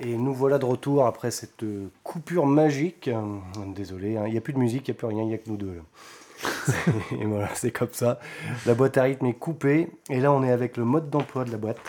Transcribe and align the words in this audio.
Et 0.00 0.16
nous 0.16 0.32
voilà 0.32 0.58
de 0.58 0.64
retour 0.64 1.06
après 1.06 1.30
cette 1.30 1.64
coupure 2.02 2.46
magique. 2.46 3.10
Désolé, 3.74 4.16
hein, 4.16 4.24
il 4.26 4.32
n'y 4.32 4.38
a 4.38 4.40
plus 4.40 4.54
de 4.54 4.58
musique, 4.58 4.88
il 4.88 4.92
n'y 4.92 4.96
a 4.96 4.98
plus 4.98 5.06
rien, 5.06 5.22
il 5.22 5.28
n'y 5.28 5.34
a 5.34 5.38
que 5.38 5.50
nous 5.50 5.58
deux. 5.58 5.82
et 7.20 7.24
voilà, 7.26 7.48
c'est 7.54 7.70
comme 7.70 7.92
ça. 7.92 8.18
La 8.66 8.74
boîte 8.74 8.96
à 8.96 9.02
rythme 9.02 9.26
est 9.26 9.34
coupée. 9.34 9.90
Et 10.08 10.20
là, 10.20 10.32
on 10.32 10.42
est 10.42 10.50
avec 10.50 10.76
le 10.76 10.84
mode 10.84 11.10
d'emploi 11.10 11.44
de 11.44 11.52
la 11.52 11.58
boîte. 11.58 11.80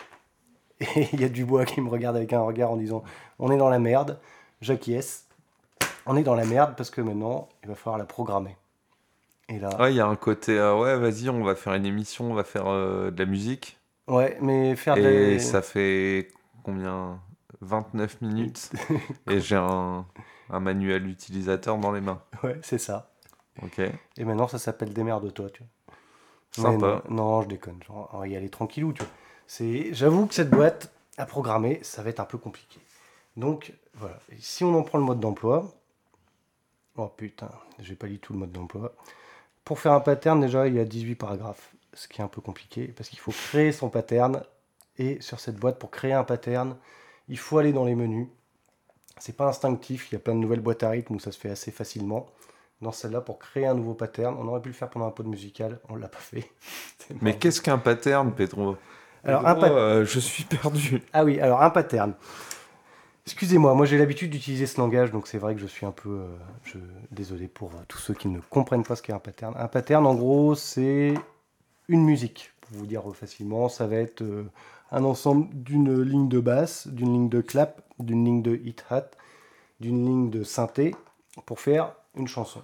Et 0.95 1.07
il 1.13 1.21
y 1.21 1.23
a 1.23 1.29
Dubois 1.29 1.65
qui 1.65 1.79
me 1.79 1.89
regarde 1.89 2.17
avec 2.17 2.33
un 2.33 2.41
regard 2.41 2.71
en 2.71 2.77
disant 2.77 3.03
On 3.39 3.51
est 3.51 3.57
dans 3.57 3.69
la 3.69 3.79
merde. 3.79 4.19
J'acquiesce. 4.61 5.25
On 6.05 6.17
est 6.17 6.23
dans 6.23 6.35
la 6.35 6.45
merde 6.45 6.73
parce 6.75 6.89
que 6.89 7.01
maintenant, 7.01 7.47
il 7.63 7.69
va 7.69 7.75
falloir 7.75 7.97
la 7.97 8.05
programmer. 8.05 8.57
Et 9.47 9.59
là. 9.59 9.69
Ouais, 9.79 9.93
il 9.93 9.97
y 9.97 10.01
a 10.01 10.07
un 10.07 10.15
côté 10.15 10.57
euh, 10.57 10.77
Ouais, 10.77 10.97
vas-y, 10.97 11.29
on 11.29 11.43
va 11.43 11.55
faire 11.55 11.73
une 11.73 11.85
émission, 11.85 12.31
on 12.31 12.33
va 12.33 12.43
faire 12.43 12.67
euh, 12.67 13.11
de 13.11 13.23
la 13.23 13.29
musique. 13.29 13.77
Ouais, 14.07 14.37
mais 14.41 14.75
faire 14.75 14.95
de 14.95 15.01
Et 15.01 15.39
ça 15.39 15.61
fait 15.61 16.29
combien? 16.63 17.19
29 17.61 18.21
minutes. 18.21 18.71
et 19.29 19.39
j'ai 19.39 19.55
un, 19.55 20.05
un 20.49 20.59
manuel 20.59 21.07
utilisateur 21.07 21.77
dans 21.77 21.91
les 21.91 22.01
mains. 22.01 22.21
Ouais, 22.43 22.59
c'est 22.63 22.77
ça. 22.77 23.11
Ok. 23.63 23.79
Et 23.79 24.25
maintenant, 24.25 24.47
ça 24.47 24.59
s'appelle 24.59 24.93
Démerde-toi, 24.93 25.49
tu 25.49 25.63
vois. 25.63 25.95
Sympa. 26.51 27.03
Non, 27.09 27.41
je 27.43 27.47
déconne. 27.47 27.79
on 27.89 28.19
va 28.19 28.27
y 28.27 28.35
aller 28.35 28.49
tranquillou, 28.49 28.93
tu 28.93 29.03
vois. 29.03 29.11
C'est, 29.47 29.93
j'avoue 29.93 30.27
que 30.27 30.33
cette 30.33 30.49
boîte 30.49 30.91
à 31.17 31.25
programmer, 31.25 31.79
ça 31.83 32.03
va 32.03 32.09
être 32.09 32.19
un 32.19 32.25
peu 32.25 32.37
compliqué. 32.37 32.79
Donc, 33.37 33.73
voilà. 33.93 34.19
si 34.39 34.63
on 34.63 34.73
en 34.75 34.83
prend 34.83 34.97
le 34.97 35.03
mode 35.03 35.19
d'emploi, 35.19 35.71
oh 36.97 37.07
putain, 37.07 37.49
j'ai 37.79 37.95
pas 37.95 38.07
lu 38.07 38.19
tout 38.19 38.33
le 38.33 38.39
mode 38.39 38.51
d'emploi. 38.51 38.93
Pour 39.63 39.79
faire 39.79 39.93
un 39.93 39.99
pattern, 39.99 40.41
déjà, 40.41 40.67
il 40.67 40.75
y 40.75 40.79
a 40.79 40.85
18 40.85 41.15
paragraphes, 41.15 41.73
ce 41.93 42.07
qui 42.07 42.21
est 42.21 42.23
un 42.23 42.27
peu 42.27 42.41
compliqué, 42.41 42.87
parce 42.87 43.09
qu'il 43.09 43.19
faut 43.19 43.31
créer 43.31 43.71
son 43.71 43.89
pattern. 43.89 44.43
Et 44.97 45.21
sur 45.21 45.39
cette 45.39 45.55
boîte, 45.55 45.79
pour 45.79 45.91
créer 45.91 46.13
un 46.13 46.23
pattern, 46.23 46.75
il 47.31 47.39
faut 47.39 47.57
aller 47.57 47.71
dans 47.71 47.85
les 47.85 47.95
menus. 47.95 48.27
C'est 49.17 49.35
pas 49.35 49.47
instinctif, 49.47 50.11
il 50.11 50.15
y 50.15 50.17
a 50.17 50.19
plein 50.19 50.35
de 50.35 50.39
nouvelles 50.39 50.59
boîtes 50.59 50.83
à 50.83 50.89
rythme 50.89 51.15
où 51.15 51.19
ça 51.19 51.31
se 51.31 51.39
fait 51.39 51.49
assez 51.49 51.71
facilement 51.71 52.27
dans 52.81 52.91
celle-là 52.91 53.21
pour 53.21 53.39
créer 53.39 53.65
un 53.65 53.73
nouveau 53.73 53.93
pattern. 53.93 54.35
On 54.37 54.47
aurait 54.47 54.61
pu 54.61 54.69
le 54.69 54.75
faire 54.75 54.89
pendant 54.89 55.07
un 55.07 55.11
pot 55.11 55.23
de 55.23 55.29
musical, 55.29 55.79
on 55.89 55.95
l'a 55.95 56.09
pas 56.09 56.19
fait. 56.19 56.51
Mais 57.21 57.37
qu'est-ce 57.37 57.61
qu'un 57.61 57.77
pattern, 57.77 58.33
Pedro? 58.33 58.75
Alors, 59.23 59.47
un 59.47 59.55
euh, 59.63 60.05
je 60.05 60.19
suis 60.19 60.43
perdu. 60.43 61.03
Ah 61.13 61.23
oui, 61.23 61.39
alors 61.39 61.61
un 61.61 61.69
pattern. 61.69 62.15
Excusez-moi, 63.25 63.75
moi, 63.75 63.85
j'ai 63.85 63.99
l'habitude 63.99 64.31
d'utiliser 64.31 64.65
ce 64.65 64.81
langage, 64.81 65.11
donc 65.11 65.27
c'est 65.27 65.37
vrai 65.37 65.53
que 65.53 65.61
je 65.61 65.67
suis 65.67 65.85
un 65.85 65.91
peu 65.91 66.09
euh, 66.09 66.37
je... 66.65 66.79
désolé 67.11 67.47
pour 67.47 67.69
euh, 67.69 67.83
tous 67.87 67.99
ceux 67.99 68.15
qui 68.15 68.27
ne 68.27 68.39
comprennent 68.39 68.83
pas 68.83 68.95
ce 68.95 69.03
qu'est 69.03 69.13
un 69.13 69.19
pattern. 69.19 69.53
Un 69.57 69.67
pattern, 69.67 70.05
en 70.07 70.15
gros, 70.15 70.55
c'est 70.55 71.13
une 71.87 72.03
musique, 72.03 72.51
pour 72.61 72.79
vous 72.79 72.87
dire 72.87 73.03
facilement. 73.13 73.69
Ça 73.69 73.85
va 73.85 73.97
être 73.97 74.23
un 74.91 75.03
ensemble 75.03 75.47
d'une 75.53 76.01
ligne 76.01 76.27
de 76.27 76.39
basse, 76.39 76.87
d'une 76.87 77.13
ligne 77.13 77.29
de 77.29 77.41
clap, 77.41 77.81
d'une 77.99 78.25
ligne 78.25 78.41
de 78.41 78.55
hit-hat, 78.55 79.11
d'une 79.79 80.05
ligne 80.05 80.29
de 80.29 80.43
synthé, 80.43 80.95
pour 81.45 81.59
faire 81.59 81.93
une 82.15 82.27
chanson. 82.27 82.61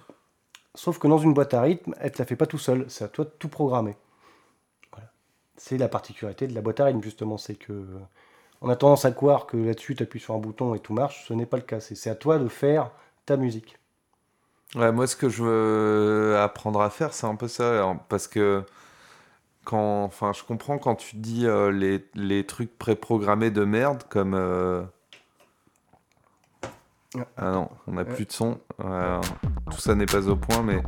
Sauf 0.74 0.98
que 0.98 1.08
dans 1.08 1.18
une 1.18 1.34
boîte 1.34 1.54
à 1.54 1.62
rythme, 1.62 1.94
elle 1.98 2.12
ne 2.12 2.18
la 2.18 2.24
fait 2.24 2.36
pas 2.36 2.46
tout 2.46 2.58
seul, 2.58 2.84
c'est 2.88 3.04
à 3.04 3.08
toi 3.08 3.24
de 3.24 3.30
tout 3.38 3.48
programmer. 3.48 3.96
C'est 5.56 5.78
la 5.78 5.88
particularité 5.88 6.46
de 6.46 6.54
la 6.54 6.60
boîte 6.60 6.78
à 6.78 6.84
rythme, 6.84 7.02
justement, 7.02 7.36
c'est 7.36 7.56
que 7.56 7.86
on 8.60 8.68
a 8.68 8.76
tendance 8.76 9.04
à 9.04 9.12
croire 9.12 9.46
que 9.46 9.56
là-dessus, 9.56 9.94
tu 9.94 10.02
appuies 10.02 10.20
sur 10.20 10.34
un 10.34 10.38
bouton 10.38 10.74
et 10.74 10.80
tout 10.80 10.92
marche. 10.92 11.26
Ce 11.28 11.34
n'est 11.34 11.46
pas 11.46 11.56
le 11.56 11.62
cas. 11.62 11.80
C'est 11.80 12.10
à 12.10 12.14
toi 12.14 12.38
de 12.38 12.48
faire 12.48 12.90
ta 13.24 13.36
musique. 13.36 13.78
Moi, 14.74 15.06
ce 15.06 15.16
que 15.16 15.28
je 15.28 15.42
veux 15.44 16.36
apprendre 16.38 16.80
à 16.80 16.90
faire, 16.90 17.14
c'est 17.14 17.26
un 17.26 17.36
peu 17.36 17.48
ça. 17.48 17.96
Parce 18.08 18.26
que 18.26 18.64
quand, 19.68 20.04
enfin, 20.04 20.32
je 20.32 20.42
comprends 20.44 20.78
quand 20.78 20.94
tu 20.94 21.16
dis 21.16 21.46
euh, 21.46 21.70
les, 21.70 22.02
les, 22.14 22.46
trucs 22.46 22.78
préprogrammés 22.78 23.50
de 23.50 23.66
merde, 23.66 24.02
comme 24.08 24.32
euh, 24.34 24.82
ah 27.36 27.50
non, 27.50 27.68
on 27.86 27.92
n'a 27.92 28.06
plus 28.06 28.24
de 28.24 28.32
son. 28.32 28.58
tout 28.78 29.78
ça 29.78 29.94
n'est 29.94 30.06
pas 30.06 30.26
au 30.26 30.36
point, 30.36 30.62
mais 30.62 30.82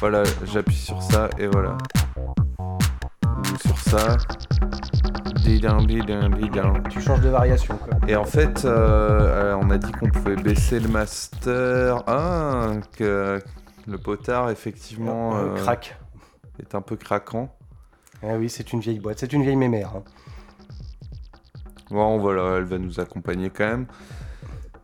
voilà, 0.00 0.22
j'appuie 0.44 0.76
sur 0.76 1.00
ça 1.00 1.30
et 1.38 1.46
voilà. 1.46 1.78
Ou 2.58 3.58
sur 3.66 3.78
ça. 3.78 4.18
Tu 6.90 7.00
changes 7.00 7.22
de 7.22 7.30
variation 7.30 7.78
quoi. 7.78 7.96
Et 8.06 8.16
en 8.16 8.26
fait, 8.26 8.66
euh, 8.66 9.56
on 9.62 9.70
a 9.70 9.78
dit 9.78 9.92
qu'on 9.92 10.10
pouvait 10.10 10.36
baisser 10.36 10.78
le 10.78 10.88
master. 10.88 12.02
Ah, 12.06 12.72
que 12.98 13.40
le 13.86 13.96
potard 13.96 14.50
effectivement 14.50 15.54
craque. 15.54 15.98
Est 16.58 16.74
un 16.74 16.82
peu 16.82 16.96
craquant. 16.96 17.55
Ah 18.22 18.36
oui, 18.38 18.48
c'est 18.48 18.72
une 18.72 18.80
vieille 18.80 18.98
boîte, 18.98 19.18
c'est 19.20 19.32
une 19.32 19.42
vieille 19.42 19.56
mémère. 19.56 19.92
Hein. 19.96 20.02
Bon, 21.90 22.18
voilà, 22.18 22.56
elle 22.56 22.64
va 22.64 22.78
nous 22.78 22.98
accompagner 22.98 23.50
quand 23.50 23.66
même. 23.66 23.86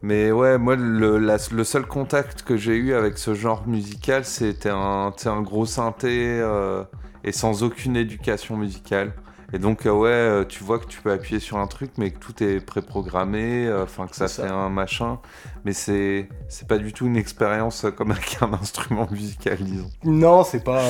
Mais 0.02 0.32
ouais, 0.32 0.58
moi, 0.58 0.74
le, 0.74 1.18
le 1.18 1.64
seul 1.64 1.86
contact 1.86 2.42
que 2.42 2.56
j'ai 2.56 2.74
eu 2.74 2.92
avec 2.92 3.18
ce 3.18 3.34
genre 3.34 3.66
musical, 3.68 4.24
c'était 4.24 4.70
un, 4.70 5.12
un 5.24 5.42
gros 5.42 5.64
synthé 5.64 6.40
euh, 6.40 6.82
et 7.22 7.30
sans 7.30 7.62
aucune 7.62 7.96
éducation 7.96 8.56
musicale. 8.56 9.12
Et 9.52 9.58
donc, 9.58 9.86
euh, 9.86 9.92
ouais, 9.92 10.08
euh, 10.08 10.44
tu 10.44 10.64
vois 10.64 10.80
que 10.80 10.86
tu 10.86 11.00
peux 11.00 11.12
appuyer 11.12 11.38
sur 11.38 11.58
un 11.58 11.68
truc, 11.68 11.92
mais 11.98 12.10
que 12.10 12.18
tout 12.18 12.42
est 12.42 12.58
préprogrammé, 12.58 13.72
enfin, 13.72 14.08
que 14.08 14.16
ça, 14.16 14.26
fait 14.26 14.42
un 14.42 14.70
machin. 14.70 15.20
Mais 15.64 15.72
c'est 15.72 16.28
pas 16.66 16.78
du 16.78 16.92
tout 16.92 17.06
une 17.06 17.16
expérience 17.16 17.86
comme 17.96 18.10
avec 18.10 18.38
un 18.40 18.52
instrument 18.60 19.06
musical, 19.10 19.58
disons. 19.58 19.90
Non, 20.04 20.42
c'est 20.42 20.64
pas. 20.64 20.82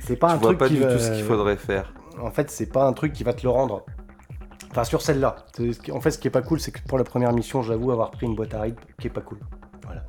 C'est 0.00 0.16
pas 0.16 0.28
tu 0.28 0.34
un 0.34 0.36
vois 0.36 0.48
truc 0.48 0.58
pas 0.58 0.68
du 0.68 0.80
tout 0.80 0.98
ce 0.98 1.12
qu'il 1.12 1.24
faudrait 1.24 1.56
faire. 1.56 1.92
En 2.20 2.30
fait, 2.30 2.50
c'est 2.50 2.66
pas 2.66 2.86
un 2.86 2.92
truc 2.92 3.12
qui 3.12 3.24
va 3.24 3.32
te 3.32 3.42
le 3.42 3.50
rendre. 3.50 3.84
Enfin, 4.70 4.84
sur 4.84 5.02
celle-là. 5.02 5.36
En 5.92 6.00
fait, 6.00 6.10
ce 6.12 6.18
qui 6.18 6.28
est 6.28 6.32
pas 6.32 6.42
cool, 6.42 6.60
c'est 6.60 6.70
que 6.70 6.80
pour 6.88 6.98
la 6.98 7.04
première 7.04 7.32
mission, 7.32 7.62
j'avoue 7.62 7.90
avoir 7.90 8.10
pris 8.10 8.26
une 8.26 8.34
boîte 8.34 8.54
à 8.54 8.62
rythme 8.62 8.80
qui 8.98 9.06
est 9.06 9.10
pas 9.10 9.20
cool. 9.20 9.38
Voilà. 9.84 10.04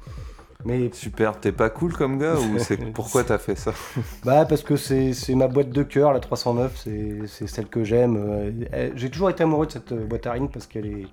Mais... 0.66 0.90
Super, 0.94 1.38
t'es 1.40 1.52
pas 1.52 1.70
cool 1.70 1.94
comme 1.94 2.18
gars 2.18 2.36
ou 2.36 2.58
c'est 2.60 2.78
pourquoi 2.94 3.26
t'as 3.26 3.38
fait 3.38 3.56
ça? 3.56 3.74
Bah 4.24 4.46
parce 4.46 4.64
que 4.64 4.78
c'est 4.78 5.14
ma 5.36 5.48
boîte 5.48 5.70
de 5.72 5.84
cœur, 5.84 6.14
la 6.14 6.22
309, 6.22 6.88
c'est 7.28 7.48
celle 7.48 7.68
que 7.68 7.84
j'aime. 7.84 8.16
Euh, 8.18 8.92
j'ai 8.96 9.10
toujours 9.10 9.30
été 9.30 9.44
amoureux 9.44 9.66
de 9.66 9.74
cette 9.74 9.92
euh, 9.92 10.06
boîte 10.06 10.26
à 10.28 10.32
rythme 10.32 10.48
parce 10.48 10.68
qu'elle 10.68 10.86
est, 10.86 11.08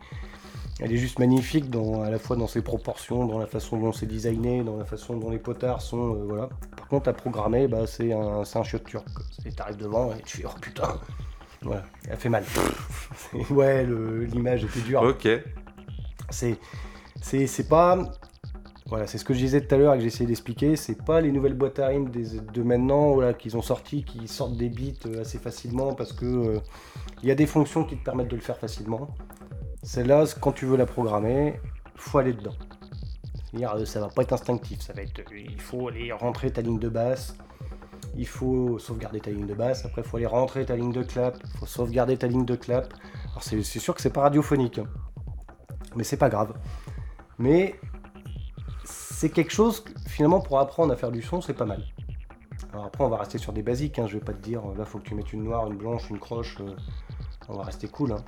elle 0.80 0.92
est 0.92 0.96
juste 0.96 1.18
magnifique 1.18 1.70
dans, 1.70 2.02
à 2.02 2.10
la 2.10 2.18
fois 2.18 2.36
dans 2.36 2.46
ses 2.46 2.62
proportions, 2.62 3.26
dans 3.26 3.38
la 3.38 3.46
façon 3.46 3.78
dont 3.78 3.92
c'est 3.92 4.06
designé, 4.06 4.62
dans 4.64 4.76
la 4.76 4.84
façon 4.84 5.16
dont 5.16 5.30
les 5.30 5.38
potards 5.38 5.82
sont. 5.82 6.14
Euh, 6.14 6.24
voilà. 6.26 6.48
Par 6.76 6.88
contre, 6.88 7.08
à 7.08 7.12
programmer, 7.12 7.68
bah, 7.68 7.86
c'est 7.86 8.12
un, 8.12 8.42
un 8.42 8.62
chiot 8.62 8.78
turc. 8.78 9.06
T'arrives 9.56 9.76
devant 9.76 10.12
et 10.12 10.22
tu 10.24 10.38
fais 10.38 10.44
oh 10.46 10.58
putain 10.60 10.98
voilà, 11.62 11.82
elle 12.08 12.16
fait 12.16 12.28
mal. 12.28 12.44
ouais, 13.50 13.86
l'image 14.32 14.64
était 14.64 14.80
dure. 14.80 15.02
Ok. 15.02 15.28
C'est, 16.30 16.56
c'est, 17.20 17.68
pas. 17.68 17.98
Voilà, 18.86 19.06
c'est 19.06 19.18
ce 19.18 19.24
que 19.24 19.34
je 19.34 19.40
disais 19.40 19.60
tout 19.60 19.74
à 19.74 19.78
l'heure 19.78 19.94
et 19.94 19.98
que 19.98 20.04
j'essayais 20.04 20.26
d'expliquer. 20.26 20.76
C'est 20.76 21.04
pas 21.04 21.20
les 21.20 21.30
nouvelles 21.30 21.54
boîtes 21.54 21.78
à 21.78 21.88
rimes 21.88 22.10
de 22.10 22.62
maintenant 22.62 23.12
voilà, 23.12 23.34
qu'ils 23.34 23.58
ont 23.58 23.62
sorti, 23.62 24.04
qui 24.04 24.26
sortent 24.26 24.56
des 24.56 24.70
bits 24.70 24.98
euh, 25.06 25.20
assez 25.20 25.38
facilement 25.38 25.94
parce 25.94 26.12
que 26.14 26.24
euh, 26.24 26.58
il 27.22 27.28
y 27.28 27.32
a 27.32 27.34
des 27.34 27.46
fonctions 27.46 27.84
qui 27.84 27.96
te 27.96 28.04
permettent 28.04 28.30
de 28.30 28.36
le 28.36 28.42
faire 28.42 28.56
facilement. 28.56 29.14
Celle-là, 29.82 30.24
quand 30.40 30.52
tu 30.52 30.66
veux 30.66 30.76
la 30.76 30.86
programmer, 30.86 31.60
faut 31.96 32.18
aller 32.18 32.32
dedans. 32.32 32.54
C'est-à-dire, 33.50 33.74
euh, 33.74 33.84
ça 33.84 34.00
va 34.00 34.08
pas 34.08 34.22
être 34.22 34.32
instinctif. 34.32 34.80
Ça 34.80 34.92
va 34.92 35.02
être, 35.02 35.20
il 35.34 35.60
faut 35.60 35.88
aller 35.88 36.12
rentrer 36.12 36.52
ta 36.52 36.60
ligne 36.62 36.78
de 36.78 36.88
basse, 36.88 37.36
il 38.16 38.26
faut 38.26 38.78
sauvegarder 38.78 39.20
ta 39.20 39.30
ligne 39.30 39.46
de 39.46 39.54
basse, 39.54 39.84
après 39.84 40.02
il 40.02 40.08
faut 40.08 40.16
aller 40.16 40.26
rentrer 40.26 40.64
ta 40.66 40.76
ligne 40.76 40.92
de 40.92 41.02
clap, 41.02 41.38
il 41.42 41.58
faut 41.58 41.66
sauvegarder 41.66 42.16
ta 42.16 42.26
ligne 42.26 42.44
de 42.44 42.56
clap. 42.56 42.92
Alors 43.30 43.42
c'est 43.42 43.62
sûr 43.62 43.94
que 43.94 44.02
c'est 44.02 44.12
pas 44.12 44.22
radiophonique, 44.22 44.78
hein. 44.78 44.86
mais 45.96 46.04
c'est 46.04 46.16
pas 46.16 46.28
grave. 46.28 46.54
Mais 47.38 47.74
c'est 48.84 49.30
quelque 49.30 49.52
chose, 49.52 49.84
finalement, 50.06 50.40
pour 50.40 50.58
apprendre 50.58 50.92
à 50.92 50.96
faire 50.96 51.10
du 51.10 51.22
son, 51.22 51.40
c'est 51.40 51.54
pas 51.54 51.66
mal. 51.66 51.84
Alors 52.72 52.84
après, 52.84 53.02
on 53.02 53.08
va 53.08 53.16
rester 53.16 53.38
sur 53.38 53.52
des 53.52 53.62
basiques, 53.62 53.98
hein. 53.98 54.06
je 54.06 54.14
vais 54.14 54.24
pas 54.24 54.32
te 54.32 54.42
dire, 54.42 54.62
là, 54.76 54.84
faut 54.84 54.98
que 54.98 55.08
tu 55.08 55.14
mettes 55.14 55.32
une 55.32 55.44
noire, 55.44 55.66
une 55.66 55.76
blanche, 55.76 56.10
une 56.10 56.18
croche, 56.18 56.56
euh, 56.60 56.76
on 57.48 57.56
va 57.56 57.64
rester 57.64 57.88
cool. 57.88 58.12
Hein. 58.12 58.24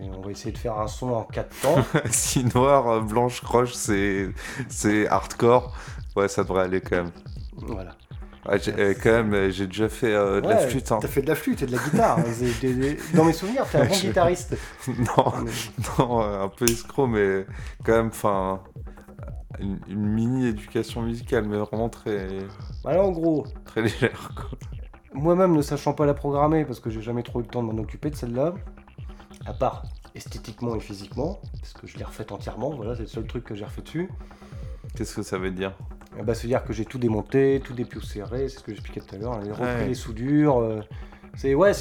On 0.00 0.20
va 0.20 0.30
essayer 0.30 0.52
de 0.52 0.58
faire 0.58 0.78
un 0.78 0.88
son 0.88 1.12
en 1.12 1.24
4 1.24 1.60
temps. 1.60 1.84
si 2.10 2.44
noir, 2.54 3.02
blanche, 3.02 3.40
croche, 3.42 3.72
c'est 3.74 5.08
hardcore, 5.08 5.74
ouais, 6.16 6.28
ça 6.28 6.42
devrait 6.42 6.64
aller 6.64 6.80
quand 6.80 6.96
même. 6.96 7.12
Voilà. 7.56 7.96
Ah, 8.48 8.56
euh, 8.68 8.94
quand 9.02 9.10
même, 9.10 9.34
euh, 9.34 9.50
j'ai 9.50 9.66
déjà 9.66 9.88
fait 9.88 10.14
euh, 10.14 10.40
de 10.40 10.48
la 10.48 10.58
flûte. 10.58 10.92
Hein. 10.92 10.98
T'as 11.00 11.08
fait 11.08 11.22
de 11.22 11.28
la 11.28 11.34
flûte 11.34 11.62
et 11.62 11.66
de 11.66 11.72
la 11.72 11.78
guitare. 11.78 12.18
Hein. 12.18 12.94
Dans 13.14 13.24
mes 13.24 13.32
souvenirs, 13.32 13.66
t'es 13.70 13.78
un 13.78 13.86
bon 13.86 13.94
guitariste. 14.00 14.56
non, 14.88 15.32
non, 15.98 16.20
un 16.20 16.48
peu 16.48 16.64
escroc, 16.66 17.08
mais 17.08 17.44
quand 17.84 17.92
même, 17.92 18.08
enfin, 18.08 18.60
une, 19.58 19.78
mini 19.88 20.46
éducation 20.46 21.02
musicale, 21.02 21.44
mais 21.48 21.56
vraiment 21.56 21.88
très. 21.88 22.28
Voilà, 22.84 23.02
en 23.02 23.10
gros. 23.10 23.46
Très 23.64 23.82
légère, 23.82 24.32
Moi-même, 25.12 25.52
ne 25.52 25.62
sachant 25.62 25.92
pas 25.92 26.06
la 26.06 26.14
programmer, 26.14 26.64
parce 26.64 26.78
que 26.78 26.88
j'ai 26.88 27.02
jamais 27.02 27.24
trop 27.24 27.40
eu 27.40 27.42
le 27.42 27.48
temps 27.48 27.64
de 27.64 27.72
m'en 27.72 27.82
occuper 27.82 28.10
de 28.10 28.16
celle-là, 28.16 28.54
à 29.46 29.52
part 29.52 29.84
esthétiquement 30.14 30.74
et 30.74 30.80
physiquement, 30.80 31.40
parce 31.60 31.72
que 31.74 31.86
je 31.86 31.98
l'ai 31.98 32.04
refaite 32.04 32.32
entièrement, 32.32 32.70
voilà, 32.70 32.94
c'est 32.94 33.02
le 33.02 33.08
seul 33.08 33.26
truc 33.26 33.44
que 33.44 33.54
j'ai 33.54 33.64
refait 33.64 33.82
dessus. 33.82 34.10
Qu'est-ce 34.94 35.14
que 35.14 35.22
ça 35.22 35.38
veut 35.38 35.50
dire 35.50 35.74
bah, 36.24 36.34
C'est-à-dire 36.34 36.64
que 36.64 36.72
j'ai 36.72 36.84
tout 36.84 36.98
démonté, 36.98 37.60
tout 37.64 37.74
dépoussiéré, 37.74 38.48
c'est 38.48 38.58
ce 38.58 38.62
que 38.62 38.72
j'expliquais 38.72 39.00
tout 39.00 39.14
à 39.14 39.18
l'heure, 39.18 39.40
j'ai 39.44 39.52
repris 39.52 39.88
les 39.88 39.94
soudures. 39.94 40.60
Euh, 40.60 40.80
c'est 41.36 41.54
ouais, 41.54 41.72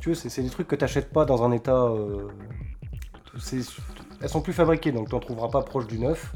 tu, 0.00 0.10
veux, 0.10 0.14
c'est 0.14 0.42
des 0.42 0.48
trucs 0.48 0.68
que 0.68 0.76
tu 0.76 0.82
n'achètes 0.82 1.12
pas 1.12 1.24
dans 1.24 1.44
un 1.44 1.52
état. 1.52 1.84
Euh, 1.84 2.28
elles 4.20 4.28
sont 4.28 4.40
plus 4.40 4.54
fabriquées, 4.54 4.92
donc 4.92 5.08
tu 5.08 5.14
n'en 5.14 5.20
trouveras 5.20 5.48
pas 5.48 5.62
proche 5.62 5.86
du 5.86 5.98
neuf. 5.98 6.32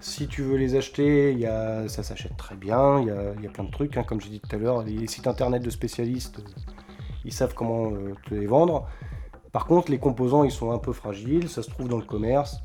Si 0.00 0.28
tu 0.28 0.42
veux 0.42 0.56
les 0.56 0.76
acheter, 0.76 1.34
y 1.34 1.44
a, 1.44 1.88
ça 1.88 2.02
s'achète 2.02 2.36
très 2.36 2.54
bien, 2.54 3.00
il 3.00 3.08
y 3.08 3.10
a, 3.10 3.34
y 3.42 3.46
a, 3.46 3.50
plein 3.50 3.64
de 3.64 3.70
trucs, 3.70 3.96
hein, 3.96 4.04
comme 4.04 4.20
j'ai 4.20 4.30
dit 4.30 4.40
tout 4.40 4.54
à 4.54 4.58
l'heure, 4.58 4.82
les 4.82 5.08
sites 5.08 5.26
internet 5.26 5.62
de 5.62 5.70
spécialistes, 5.70 6.40
ils 7.24 7.32
savent 7.32 7.54
comment 7.54 7.90
euh, 7.92 8.14
te 8.28 8.34
les 8.34 8.46
vendre. 8.46 8.88
Par 9.52 9.66
contre, 9.66 9.90
les 9.90 9.98
composants, 9.98 10.44
ils 10.44 10.50
sont 10.50 10.72
un 10.72 10.78
peu 10.78 10.92
fragiles, 10.92 11.48
ça 11.48 11.62
se 11.62 11.70
trouve 11.70 11.88
dans 11.88 11.96
le 11.96 12.04
commerce. 12.04 12.60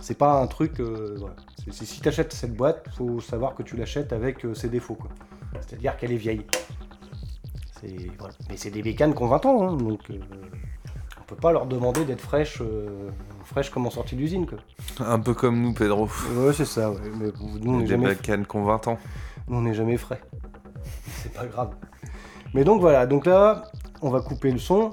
C'est 0.00 0.16
pas 0.16 0.40
un 0.40 0.46
truc. 0.46 0.80
Euh, 0.80 1.16
voilà. 1.18 1.34
si 1.70 2.00
tu 2.00 2.08
achètes 2.08 2.32
cette 2.32 2.54
boîte, 2.54 2.88
faut 2.96 3.20
savoir 3.20 3.54
que 3.54 3.62
tu 3.62 3.76
l'achètes 3.76 4.12
avec 4.12 4.44
euh, 4.44 4.54
ses 4.54 4.68
défauts. 4.68 4.98
C'est-à-dire 5.60 5.96
qu'elle 5.96 6.12
est 6.12 6.16
vieille. 6.16 6.46
Mais 7.82 8.56
c'est 8.56 8.70
des 8.70 8.82
bécanes 8.82 9.14
qui 9.14 9.22
ont 9.22 9.28
20 9.28 9.46
ans, 9.46 9.68
hein, 9.68 9.76
donc 9.76 10.10
euh, 10.10 10.18
on 11.20 11.24
peut 11.26 11.36
pas 11.36 11.52
leur 11.52 11.66
demander 11.66 12.04
d'être 12.04 12.20
fraîches, 12.20 12.60
fraîches 13.44 13.70
comme 13.70 13.86
en 13.86 13.90
sortie 13.90 14.16
d'usine. 14.16 14.46
Un 14.98 15.20
peu 15.20 15.32
comme 15.32 15.60
nous, 15.62 15.74
Pedro. 15.74 16.08
Ouais, 16.36 16.52
c'est 16.52 16.64
ça. 16.64 16.92
Mais 17.20 17.28
nous, 17.60 17.74
on 17.74 17.78
est 17.80 17.82
des 17.82 17.88
jamais... 17.90 18.08
bécanes 18.08 18.46
qui 18.46 18.56
ont 18.56 18.64
20 18.64 18.88
ans. 18.88 18.98
Nous, 19.46 19.58
on 19.58 19.62
n'est 19.62 19.74
jamais 19.74 19.96
frais. 19.96 20.20
c'est 21.22 21.32
pas 21.32 21.46
grave. 21.46 21.74
Mais 22.54 22.64
donc 22.64 22.80
voilà, 22.80 23.06
donc 23.06 23.26
là, 23.26 23.70
on 24.02 24.10
va 24.10 24.20
couper 24.20 24.50
le 24.50 24.58
son 24.58 24.92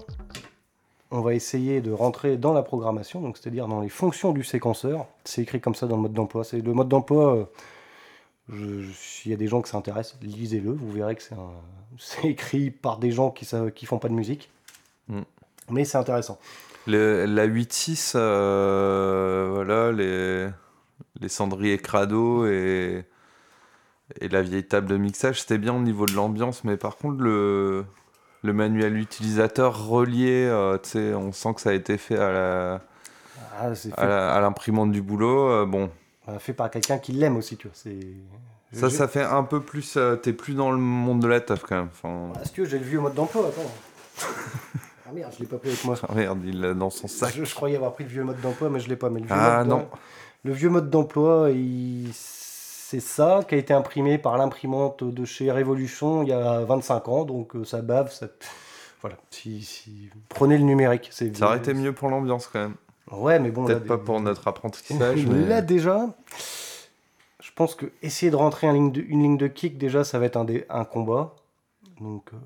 on 1.15 1.21
va 1.21 1.33
essayer 1.33 1.81
de 1.81 1.91
rentrer 1.91 2.37
dans 2.37 2.53
la 2.53 2.61
programmation, 2.61 3.21
donc 3.21 3.37
c'est-à-dire 3.37 3.67
dans 3.67 3.79
les 3.79 3.89
fonctions 3.89 4.33
du 4.33 4.43
séquenceur. 4.43 5.07
C'est 5.23 5.41
écrit 5.41 5.61
comme 5.61 5.75
ça 5.75 5.87
dans 5.87 5.95
le 5.95 6.03
mode 6.03 6.13
d'emploi. 6.13 6.43
C'est 6.43 6.59
le 6.59 6.73
mode 6.73 6.89
d'emploi. 6.89 7.49
Euh, 8.51 8.85
s'il 8.93 9.31
y 9.31 9.33
a 9.33 9.37
des 9.37 9.47
gens 9.47 9.61
qui 9.61 9.71
s'intéressent, 9.71 10.19
lisez-le. 10.21 10.71
Vous 10.71 10.91
verrez 10.91 11.15
que 11.15 11.23
c'est 11.97 12.23
écrit 12.27 12.69
par 12.69 12.99
des 12.99 13.11
gens 13.11 13.31
qui 13.31 13.47
ne 13.55 13.69
qui 13.69 13.85
font 13.85 13.97
pas 13.97 14.09
de 14.09 14.13
musique. 14.13 14.49
Mm. 15.07 15.21
Mais 15.69 15.85
c'est 15.85 15.97
intéressant. 15.97 16.37
la 16.85 17.47
8.6, 17.47 18.13
euh, 18.15 19.49
voilà, 19.53 19.91
les, 19.91 20.49
les 21.21 21.29
cendriers 21.29 21.77
crado 21.77 22.45
et, 22.45 23.05
et 24.19 24.27
la 24.27 24.41
vieille 24.41 24.67
table 24.67 24.87
de 24.87 24.97
mixage, 24.97 25.41
c'était 25.41 25.57
bien 25.57 25.73
au 25.73 25.81
niveau 25.81 26.05
de 26.05 26.13
l'ambiance, 26.13 26.63
mais 26.65 26.77
par 26.77 26.97
contre, 26.97 27.21
le, 27.23 27.85
le 28.45 28.53
manuel 28.53 28.97
utilisateur 28.97 29.87
relié, 29.87 30.47
euh, 30.47 30.77
on 31.15 31.31
sent 31.31 31.53
que 31.55 31.61
ça 31.61 31.71
a 31.71 31.73
été 31.73 31.97
fait 31.97 32.17
à 32.17 32.31
la, 32.31 32.81
ah, 33.97 34.35
à 34.35 34.41
l'imprimante 34.41 34.91
du 34.91 35.01
boulot. 35.01 35.49
Euh, 35.49 35.65
bon. 35.65 35.89
Fait 36.39 36.53
par 36.53 36.71
quelqu'un 36.71 36.97
qui 36.97 37.11
l'aime 37.11 37.37
aussi, 37.37 37.57
tu 37.57 37.67
vois. 37.67 37.93
Ça, 38.73 38.89
ça 38.89 39.07
fait 39.07 39.23
un 39.23 39.43
peu 39.43 39.61
plus. 39.61 39.95
Euh, 39.95 40.15
t'es 40.15 40.33
plus 40.33 40.53
dans 40.53 40.71
le 40.71 40.77
monde 40.77 41.21
de 41.21 41.27
la 41.27 41.39
teuf 41.39 41.63
quand 41.63 41.75
même. 41.75 41.89
Enfin... 41.91 42.33
Est-ce 42.41 42.51
que 42.51 42.65
j'ai 42.65 42.79
le 42.79 42.85
vieux 42.85 42.99
mode 42.99 43.13
d'emploi 43.13 43.47
Attends. 43.47 44.27
ah 45.07 45.11
merde, 45.13 45.31
je 45.35 45.39
l'ai 45.39 45.45
pas 45.45 45.57
pris 45.57 45.69
avec 45.69 45.83
moi. 45.85 45.95
Ah 46.07 46.13
merde, 46.13 46.39
il 46.45 46.59
l'a 46.59 46.73
dans 46.73 46.89
son 46.89 47.07
sac. 47.07 47.33
Je, 47.35 47.55
croyais 47.55 47.75
avoir 47.75 47.93
pris 47.93 48.03
le 48.03 48.09
vieux 48.09 48.23
mode 48.23 48.41
d'emploi, 48.41 48.69
mais 48.69 48.79
je 48.79 48.89
l'ai 48.89 48.95
pas. 48.95 49.09
Mais 49.09 49.21
le 49.21 49.27
vieux 49.27 49.35
ah 49.37 49.63
non. 49.63 49.87
Le 50.43 50.51
vieux 50.51 50.69
mode 50.69 50.89
d'emploi, 50.89 51.49
il 51.51 52.11
c'est 52.95 53.01
ça 53.01 53.41
qui 53.47 53.55
a 53.55 53.57
été 53.57 53.73
imprimé 53.73 54.17
par 54.17 54.37
l'imprimante 54.37 55.03
de 55.03 55.25
chez 55.25 55.51
Révolution 55.51 56.23
il 56.23 56.29
y 56.29 56.31
a 56.31 56.61
25 56.61 57.09
ans, 57.09 57.25
donc 57.25 57.55
euh, 57.55 57.65
ça 57.65 57.81
bave. 57.81 58.11
Ça... 58.11 58.27
Voilà, 59.01 59.17
si, 59.29 60.09
prenez 60.29 60.57
le 60.57 60.63
numérique. 60.63 61.09
Ça 61.11 61.25
aurait 61.45 61.59
été 61.59 61.75
mieux 61.75 61.93
pour 61.93 62.09
l'ambiance 62.09 62.47
quand 62.47 62.59
même. 62.59 62.75
Ouais, 63.11 63.37
mais 63.37 63.51
bon. 63.51 63.65
Peut-être 63.65 63.85
pas 63.85 63.99
pour 63.99 64.19
notre 64.19 64.47
apprentissage. 64.47 65.25
mais... 65.27 65.45
Là 65.45 65.61
déjà, 65.61 66.07
je 67.39 67.51
pense 67.53 67.75
que 67.75 67.91
essayer 68.01 68.31
de 68.31 68.35
rentrer 68.35 68.65
une 68.65 68.73
ligne 68.73 68.91
de, 68.91 69.01
une 69.01 69.21
ligne 69.21 69.37
de 69.37 69.45
kick, 69.45 69.77
déjà, 69.77 70.03
ça 70.03 70.17
va 70.17 70.25
être 70.25 70.37
un, 70.37 70.47
un 70.69 70.85
combat. 70.85 71.35
Donc, 72.01 72.33
euh, 72.33 72.37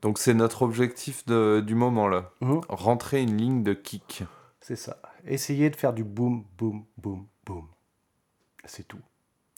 donc 0.00 0.18
c'est 0.18 0.32
notre 0.32 0.62
objectif 0.62 1.26
de, 1.26 1.60
du 1.60 1.74
moment 1.74 2.08
là. 2.08 2.30
Mhm. 2.40 2.62
Rentrer 2.70 3.20
une 3.20 3.36
ligne 3.36 3.62
de 3.62 3.74
kick. 3.74 4.22
C'est 4.62 4.76
ça. 4.76 4.96
Essayer 5.26 5.68
de 5.68 5.76
faire 5.76 5.92
du 5.92 6.04
boom, 6.04 6.44
boom, 6.56 6.84
boom, 6.96 7.26
boom. 7.44 7.66
C'est 8.64 8.88
tout. 8.88 9.02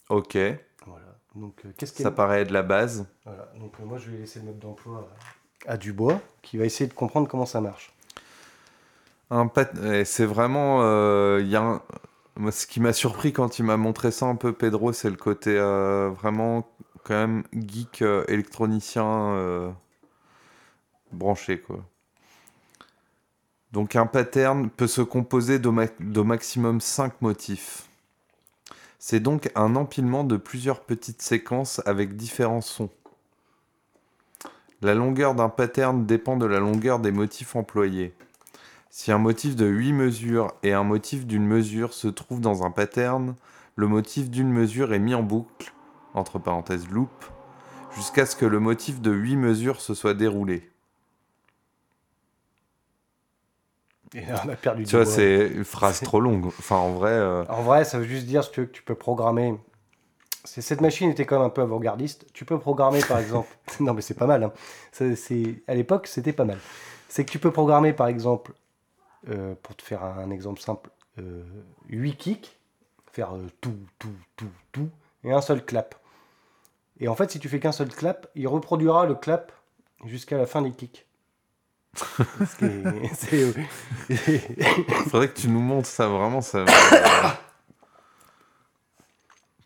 Ok. 0.09 0.37
Voilà. 0.85 1.05
Donc, 1.35 1.61
euh, 1.65 1.69
qu'est-ce 1.77 2.01
Ça 2.01 2.11
paraît 2.11 2.45
de 2.45 2.53
la 2.53 2.63
base. 2.63 3.07
Voilà. 3.25 3.51
Donc, 3.59 3.73
euh, 3.79 3.85
moi, 3.85 3.97
je 3.97 4.09
vais 4.09 4.17
laisser 4.17 4.39
le 4.39 4.45
mode 4.45 4.59
d'emploi 4.59 5.07
à, 5.67 5.77
Dubois, 5.77 6.19
qui 6.41 6.57
va 6.57 6.65
essayer 6.65 6.89
de 6.89 6.93
comprendre 6.93 7.27
comment 7.27 7.45
ça 7.45 7.61
marche. 7.61 7.93
Un 9.29 9.49
C'est 10.05 10.25
vraiment. 10.25 10.79
Euh, 10.81 11.41
y 11.45 11.55
a 11.55 11.81
Ce 12.51 12.65
qui 12.65 12.79
m'a 12.79 12.93
surpris 12.93 13.31
quand 13.31 13.59
il 13.59 13.65
m'a 13.65 13.77
montré 13.77 14.09
ça 14.09 14.25
un 14.25 14.35
peu, 14.35 14.53
Pedro, 14.53 14.91
c'est 14.91 15.11
le 15.11 15.17
côté 15.17 15.55
vraiment, 15.59 16.67
quand 17.03 17.13
même, 17.13 17.43
geek 17.53 18.01
électronicien 18.27 19.75
branché, 21.11 21.59
quoi. 21.59 21.79
Donc, 23.71 23.95
un 23.95 24.07
pattern 24.07 24.71
peut 24.71 24.87
se 24.87 25.01
composer 25.01 25.59
d'au 25.59 26.23
maximum 26.23 26.81
5 26.81 27.21
motifs. 27.21 27.88
C'est 29.01 29.21
donc 29.21 29.49
un 29.55 29.77
empilement 29.77 30.25
de 30.25 30.35
plusieurs 30.35 30.81
petites 30.81 31.21
séquences 31.21 31.81
avec 31.85 32.17
différents 32.17 32.59
sons. 32.59 32.89
La 34.81 34.93
longueur 34.93 35.35
d'un 35.35 35.47
pattern 35.47 36.05
dépend 36.05 36.35
de 36.35 36.45
la 36.45 36.59
longueur 36.59 36.99
des 36.99 37.13
motifs 37.13 37.55
employés. 37.55 38.13
Si 38.89 39.13
un 39.13 39.17
motif 39.17 39.55
de 39.55 39.65
8 39.65 39.93
mesures 39.93 40.53
et 40.63 40.73
un 40.73 40.83
motif 40.83 41.25
d'une 41.25 41.47
mesure 41.47 41.93
se 41.93 42.09
trouvent 42.09 42.41
dans 42.41 42.63
un 42.63 42.71
pattern, 42.71 43.35
le 43.77 43.87
motif 43.87 44.29
d'une 44.29 44.51
mesure 44.51 44.93
est 44.93 44.99
mis 44.99 45.15
en 45.15 45.23
boucle, 45.23 45.71
entre 46.13 46.37
parenthèses 46.37 46.89
loop, 46.89 47.09
jusqu'à 47.95 48.25
ce 48.25 48.35
que 48.35 48.45
le 48.45 48.59
motif 48.59 48.99
de 48.99 49.11
8 49.11 49.37
mesures 49.37 49.79
se 49.79 49.93
soit 49.93 50.13
déroulé. 50.13 50.68
Et 54.15 54.23
on 54.45 54.49
a 54.49 54.55
perdu 54.55 54.85
Tu 54.85 54.95
vois, 54.95 55.05
c'est 55.05 55.47
une 55.49 55.63
phrase 55.65 56.01
trop 56.01 56.19
longue. 56.19 56.47
Enfin, 56.47 56.77
en 56.77 56.93
vrai. 56.93 57.11
Euh, 57.11 57.45
en 57.49 57.61
vrai, 57.61 57.85
ça 57.85 57.99
veut 57.99 58.05
juste 58.05 58.25
dire 58.25 58.49
que 58.51 58.61
tu 58.61 58.81
peux 58.81 58.95
programmer. 58.95 59.55
Cette 60.45 60.81
machine 60.81 61.09
était 61.09 61.25
quand 61.25 61.37
même 61.37 61.47
un 61.47 61.51
peu 61.51 61.61
avant-gardiste. 61.61 62.25
Tu 62.33 62.45
peux 62.45 62.57
programmer, 62.57 63.01
par 63.07 63.19
exemple. 63.19 63.49
non, 63.79 63.93
mais 63.93 64.01
c'est 64.01 64.15
pas 64.15 64.25
mal. 64.25 64.43
Hein. 64.43 64.53
C'est... 64.91 65.63
À 65.67 65.75
l'époque, 65.75 66.07
c'était 66.07 66.33
pas 66.33 66.45
mal. 66.45 66.57
C'est 67.07 67.25
que 67.25 67.31
tu 67.31 67.39
peux 67.39 67.51
programmer, 67.51 67.93
par 67.93 68.07
exemple, 68.07 68.53
euh, 69.29 69.53
pour 69.61 69.75
te 69.75 69.83
faire 69.83 70.03
un 70.03 70.31
exemple 70.31 70.61
simple, 70.61 70.89
8 71.89 72.09
euh, 72.09 72.13
kicks, 72.15 72.57
faire 73.11 73.33
tout, 73.61 73.77
tout, 73.99 74.15
tout, 74.37 74.51
tout, 74.71 74.89
et 75.23 75.31
un 75.31 75.41
seul 75.41 75.63
clap. 75.63 75.95
Et 76.99 77.07
en 77.07 77.15
fait, 77.15 77.31
si 77.31 77.39
tu 77.39 77.49
fais 77.49 77.59
qu'un 77.59 77.71
seul 77.71 77.89
clap, 77.89 78.27
il 78.35 78.47
reproduira 78.47 79.05
le 79.05 79.15
clap 79.15 79.51
jusqu'à 80.05 80.37
la 80.37 80.45
fin 80.45 80.61
des 80.61 80.71
kicks. 80.71 81.05
Il 82.61 83.09
Faudrait 85.09 85.29
que 85.29 85.39
tu 85.39 85.47
nous 85.47 85.59
montres 85.59 85.87
ça, 85.87 86.07
vraiment. 86.07 86.41
Ça... 86.41 86.65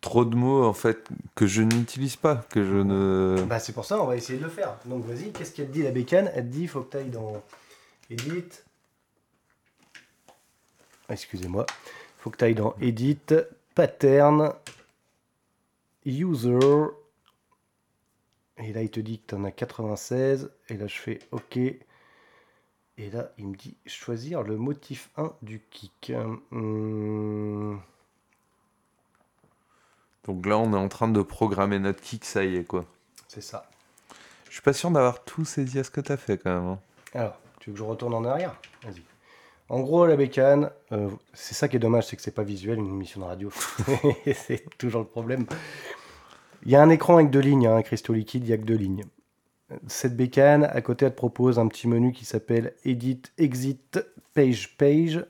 Trop 0.01 0.25
de 0.25 0.35
mots 0.35 0.65
en 0.65 0.73
fait 0.73 1.07
que 1.33 1.47
je 1.47 1.61
n'utilise 1.61 2.17
pas, 2.17 2.35
que 2.49 2.61
je 2.61 2.75
ne. 2.75 3.41
Bah 3.47 3.59
c'est 3.59 3.71
pour 3.71 3.85
ça, 3.85 4.01
on 4.01 4.05
va 4.05 4.17
essayer 4.17 4.37
de 4.37 4.43
le 4.43 4.49
faire. 4.49 4.75
Donc 4.83 5.05
vas-y, 5.05 5.31
qu'est-ce 5.31 5.53
qu'elle 5.53 5.71
dit 5.71 5.81
la 5.81 5.91
bécane? 5.91 6.29
Elle 6.35 6.49
dit, 6.49 6.63
il 6.63 6.67
faut 6.67 6.81
que 6.81 6.91
tu 6.91 6.97
ailles 6.97 7.09
dans 7.09 7.41
Edit. 8.09 8.43
Excusez-moi. 11.09 11.65
Il 11.69 12.21
faut 12.21 12.29
que 12.31 12.37
tu 12.37 12.43
ailles 12.43 12.53
dans 12.53 12.75
Edit, 12.81 13.17
Pattern, 13.75 14.53
User. 16.05 16.59
Et 18.57 18.73
là, 18.73 18.81
il 18.81 18.89
te 18.89 18.99
dit 18.99 19.19
que 19.19 19.27
tu 19.27 19.35
en 19.35 19.45
as 19.45 19.51
96. 19.51 20.51
Et 20.67 20.75
là, 20.75 20.87
je 20.87 20.97
fais 20.97 21.19
OK. 21.31 21.57
Et 22.97 23.09
là, 23.09 23.31
il 23.37 23.47
me 23.47 23.55
dit 23.55 23.75
choisir 23.87 24.43
le 24.43 24.57
motif 24.57 25.09
1 25.17 25.33
du 25.41 25.61
kick. 25.71 26.13
Hum. 26.51 27.81
Donc 30.25 30.45
là, 30.45 30.57
on 30.57 30.73
est 30.73 30.77
en 30.77 30.87
train 30.87 31.07
de 31.07 31.21
programmer 31.21 31.79
notre 31.79 32.01
kick, 32.01 32.23
ça 32.23 32.45
y 32.45 32.55
est, 32.57 32.63
quoi. 32.63 32.85
C'est 33.27 33.41
ça. 33.41 33.69
Je 34.47 34.53
suis 34.53 34.61
pas 34.61 34.73
sûr 34.73 34.91
d'avoir 34.91 35.23
tout 35.23 35.43
saisi 35.43 35.79
à 35.79 35.83
ce 35.83 35.89
que 35.89 36.01
tu 36.01 36.11
as 36.11 36.17
fait, 36.17 36.37
quand 36.37 36.53
même. 36.53 36.69
Hein. 36.69 36.79
Alors, 37.13 37.39
tu 37.59 37.69
veux 37.69 37.73
que 37.73 37.79
je 37.79 37.83
retourne 37.83 38.13
en 38.13 38.23
arrière? 38.23 38.55
Vas-y. 38.83 39.01
En 39.69 39.79
gros, 39.79 40.05
la 40.05 40.15
bécane, 40.15 40.69
euh, 40.91 41.09
c'est 41.33 41.55
ça 41.55 41.67
qui 41.67 41.77
est 41.77 41.79
dommage, 41.79 42.05
c'est 42.05 42.15
que 42.15 42.21
c'est 42.21 42.31
pas 42.31 42.43
visuel, 42.43 42.77
une 42.77 42.87
émission 42.87 43.21
de 43.21 43.25
radio. 43.25 43.49
c'est 44.35 44.77
toujours 44.77 45.01
le 45.01 45.07
problème. 45.07 45.47
Il 46.65 46.71
y 46.71 46.75
a 46.75 46.81
un 46.81 46.89
écran 46.89 47.15
avec 47.15 47.31
deux 47.31 47.39
lignes, 47.39 47.65
hein, 47.65 47.77
un 47.77 47.81
cristaux 47.81 48.13
liquide, 48.13 48.43
il 48.43 48.47
n'y 48.47 48.53
a 48.53 48.57
que 48.57 48.63
deux 48.63 48.75
lignes 48.75 49.03
cette 49.87 50.15
bécane, 50.15 50.65
à 50.65 50.81
côté, 50.81 51.05
elle 51.05 51.11
te 51.11 51.17
propose 51.17 51.59
un 51.59 51.67
petit 51.67 51.87
menu 51.87 52.11
qui 52.11 52.25
s'appelle 52.25 52.73
Edit, 52.85 53.21
Exit, 53.37 54.03
Page, 54.33 54.77
Page, 54.77 55.25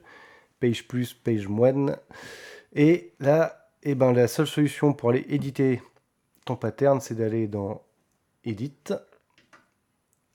Page 0.59 0.87
plus, 0.87 1.13
Page 1.13 1.47
moins. 1.47 1.95
Et 2.73 3.13
là, 3.19 3.69
eh 3.83 3.95
ben, 3.95 4.13
la 4.13 4.27
seule 4.27 4.47
solution 4.47 4.93
pour 4.93 5.09
aller 5.09 5.25
éditer 5.29 5.81
ton 6.45 6.55
pattern, 6.55 6.99
c'est 7.01 7.15
d'aller 7.15 7.47
dans 7.47 7.81
Edit. 8.45 8.93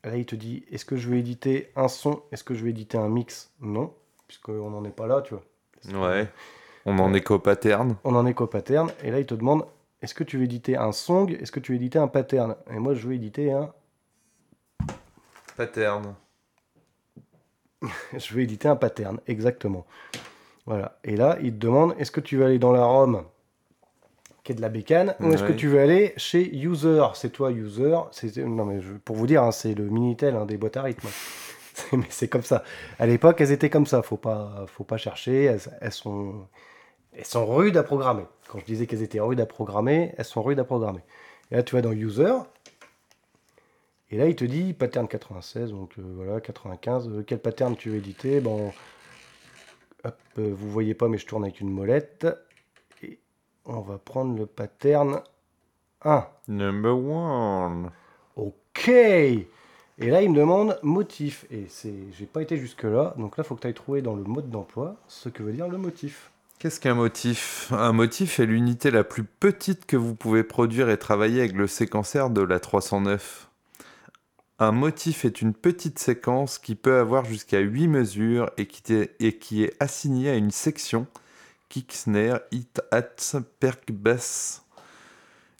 Là, 0.05 0.17
il 0.17 0.27
te 0.27 0.37
dit 0.37 0.65
est-ce 0.71 0.85
que 0.85 0.97
je 0.97 1.09
veux 1.09 1.17
éditer 1.17 1.71
un 1.77 1.88
son? 1.88 2.23
Est-ce 2.33 2.45
que 2.45 2.55
je 2.55 2.62
veux 2.62 2.71
éditer 2.71 2.99
un 2.99 3.09
mix? 3.09 3.53
Non, 3.61 3.95
puisqu'on 4.27 4.71
n'en 4.71 4.85
est 4.85 4.91
pas 4.91 5.07
là, 5.07 5.23
tu 5.23 5.35
vois. 5.35 6.09
Ouais. 6.09 6.29
On 6.87 6.99
en 6.99 7.12
est 7.12 7.21
qu'au 7.21 7.38
pattern. 7.38 7.97
On 8.05 8.15
en 8.15 8.25
est 8.27 8.35
qu'au 8.35 8.47
pattern. 8.47 8.91
Et 9.03 9.11
là, 9.11 9.19
il 9.21 9.27
te 9.27 9.35
demande 9.35 9.67
est-ce 10.00 10.15
que 10.15 10.25
tu 10.25 10.38
veux 10.38 10.45
éditer 10.45 10.77
un 10.77 10.93
song? 10.93 11.37
Est-ce 11.41 11.53
que 11.53 11.61
tu 11.61 11.73
veux 11.73 11.77
éditer 11.77 11.99
un 11.99 12.09
pattern? 12.09 12.55
Et 12.71 12.79
moi, 12.79 12.95
je 12.95 13.07
veux 13.07 13.15
éditer 13.15 13.53
un 13.53 13.73
Pattern. 15.59 16.15
je 18.17 18.35
vais 18.35 18.45
éditer 18.45 18.69
un 18.69 18.77
pattern, 18.77 19.19
exactement. 19.27 19.87
Voilà. 20.67 20.99
Et 21.03 21.17
là, 21.17 21.37
il 21.43 21.53
te 21.53 21.59
demande 21.59 21.95
est-ce 21.99 22.12
que 22.12 22.21
tu 22.21 22.37
veux 22.37 22.45
aller 22.45 22.59
dans 22.61 22.71
la 22.73 22.85
ROM 22.85 23.25
qui 24.45 24.53
est 24.53 24.55
de 24.55 24.61
la 24.61 24.69
bécane 24.69 25.17
ou 25.21 25.33
est-ce 25.33 25.43
que 25.43 25.53
tu 25.53 25.67
veux 25.67 25.81
aller 25.81 26.15
chez 26.17 26.55
User? 26.57 27.05
C'est 27.15 27.31
toi, 27.31 27.50
User. 27.50 27.97
C'est, 28.12 28.37
non, 28.38 28.65
mais 28.67 28.81
je- 28.81 28.93
pour 28.95 29.17
vous 29.17 29.27
dire, 29.27 29.43
hein, 29.43 29.50
c'est 29.50 29.75
le 29.75 29.85
Minitel 29.85 30.37
hein, 30.37 30.47
des 30.47 30.57
boîtes 30.57 30.77
à 30.77 30.83
rythme. 30.83 31.09
C'est- 31.75 31.97
mais 31.97 32.07
c'est 32.11 32.27
comme 32.29 32.43
ça. 32.43 32.65
À 32.99 33.07
l'époque, 33.07 33.41
elles 33.41 33.53
étaient 33.53 33.71
comme 33.71 33.87
ça. 33.87 34.03
Faut 34.03 34.17
pas, 34.17 34.65
faut 34.67 34.83
pas 34.85 34.97
chercher. 34.97 35.45
Elles, 35.45 35.61
elles 35.81 35.93
sont, 35.93 36.47
elles 37.17 37.25
sont 37.25 37.47
rudes 37.47 37.77
à 37.77 37.83
programmer. 37.85 38.25
Quand 38.49 38.59
je 38.59 38.65
disais 38.65 38.87
qu'elles 38.87 39.03
étaient 39.03 39.21
rudes 39.21 39.41
à 39.41 39.47
programmer, 39.47 40.12
elles 40.19 40.25
sont 40.25 40.43
rudes 40.43 40.59
à 40.59 40.65
programmer. 40.65 41.03
Et 41.50 41.57
là, 41.57 41.62
tu 41.62 41.77
vas 41.77 41.83
dans 41.83 41.93
User. 41.93 42.33
Et 44.11 44.17
là, 44.17 44.27
il 44.27 44.37
te 44.37 44.45
dit 44.45 44.73
pattern 44.73 45.07
96, 45.07 45.71
donc 45.71 45.93
euh, 45.99 46.03
voilà, 46.17 46.41
95. 46.41 47.09
euh, 47.09 47.23
quel 47.27 47.41
pattern 47.41 47.77
tu 47.77 47.91
veux 47.91 47.97
éditer? 47.97 48.41
Bon, 48.41 48.73
hop, 50.05 50.17
euh, 50.38 50.50
vous 50.55 50.71
voyez 50.71 50.95
pas, 50.95 51.09
mais 51.09 51.19
je 51.19 51.27
tourne 51.27 51.45
avec 51.45 51.61
une 51.61 51.71
molette. 51.71 52.27
Et 53.03 53.19
on 53.67 53.81
va 53.81 53.99
prendre 53.99 54.37
le 54.38 54.47
pattern 54.47 55.21
1. 56.03 56.27
Number 56.49 56.97
one. 56.97 57.91
Ok 58.37 58.88
Et 58.88 59.47
là, 59.99 60.23
il 60.23 60.31
me 60.31 60.38
demande 60.38 60.79
motif. 60.83 61.45
Et 61.50 61.67
c'est, 61.69 61.93
j'ai 62.12 62.27
pas 62.27 62.41
été 62.41 62.57
jusque-là. 62.57 63.15
Donc 63.19 63.37
là, 63.37 63.45
il 63.45 63.47
faut 63.47 63.57
que 63.57 63.61
tu 63.61 63.67
ailles 63.67 63.75
trouver 63.75 64.00
dans 64.00 64.15
le 64.15 64.25
mode 64.25 64.49
d'emploi 64.49 64.97
ce 65.07 65.29
que 65.29 65.43
veut 65.43 65.53
dire 65.53 65.69
le 65.69 65.77
motif. 65.77 66.31
Qu'est-ce 66.59 66.81
qu'un 66.81 66.95
motif? 66.95 67.71
Un 67.73 67.93
motif 67.93 68.41
est 68.41 68.47
l'unité 68.47 68.91
la 68.91 69.05
plus 69.05 69.23
petite 69.23 69.85
que 69.85 69.97
vous 69.97 70.15
pouvez 70.15 70.43
produire 70.43 70.88
et 70.88 70.97
travailler 70.97 71.41
avec 71.41 71.53
le 71.53 71.67
séquenceur 71.67 72.31
de 72.31 72.41
la 72.41 72.59
309. 72.59 73.48
Un 74.61 74.73
motif 74.73 75.25
est 75.25 75.41
une 75.41 75.55
petite 75.55 75.99
séquence 76.00 76.59
qui 76.59 76.75
peut 76.75 76.99
avoir 76.99 77.25
jusqu'à 77.25 77.61
8 77.61 77.87
mesures 77.87 78.50
et 78.57 78.67
qui, 78.67 78.93
est- 79.62 79.77
assignée 79.81 80.31
à 80.31 80.35
une 80.35 80.50
section 80.50 81.07
kick, 81.69 81.93
snare, 81.93 82.41
hit, 82.50 82.81
hats, 82.91 83.41
perc, 83.61 83.93
bass. 83.93 84.65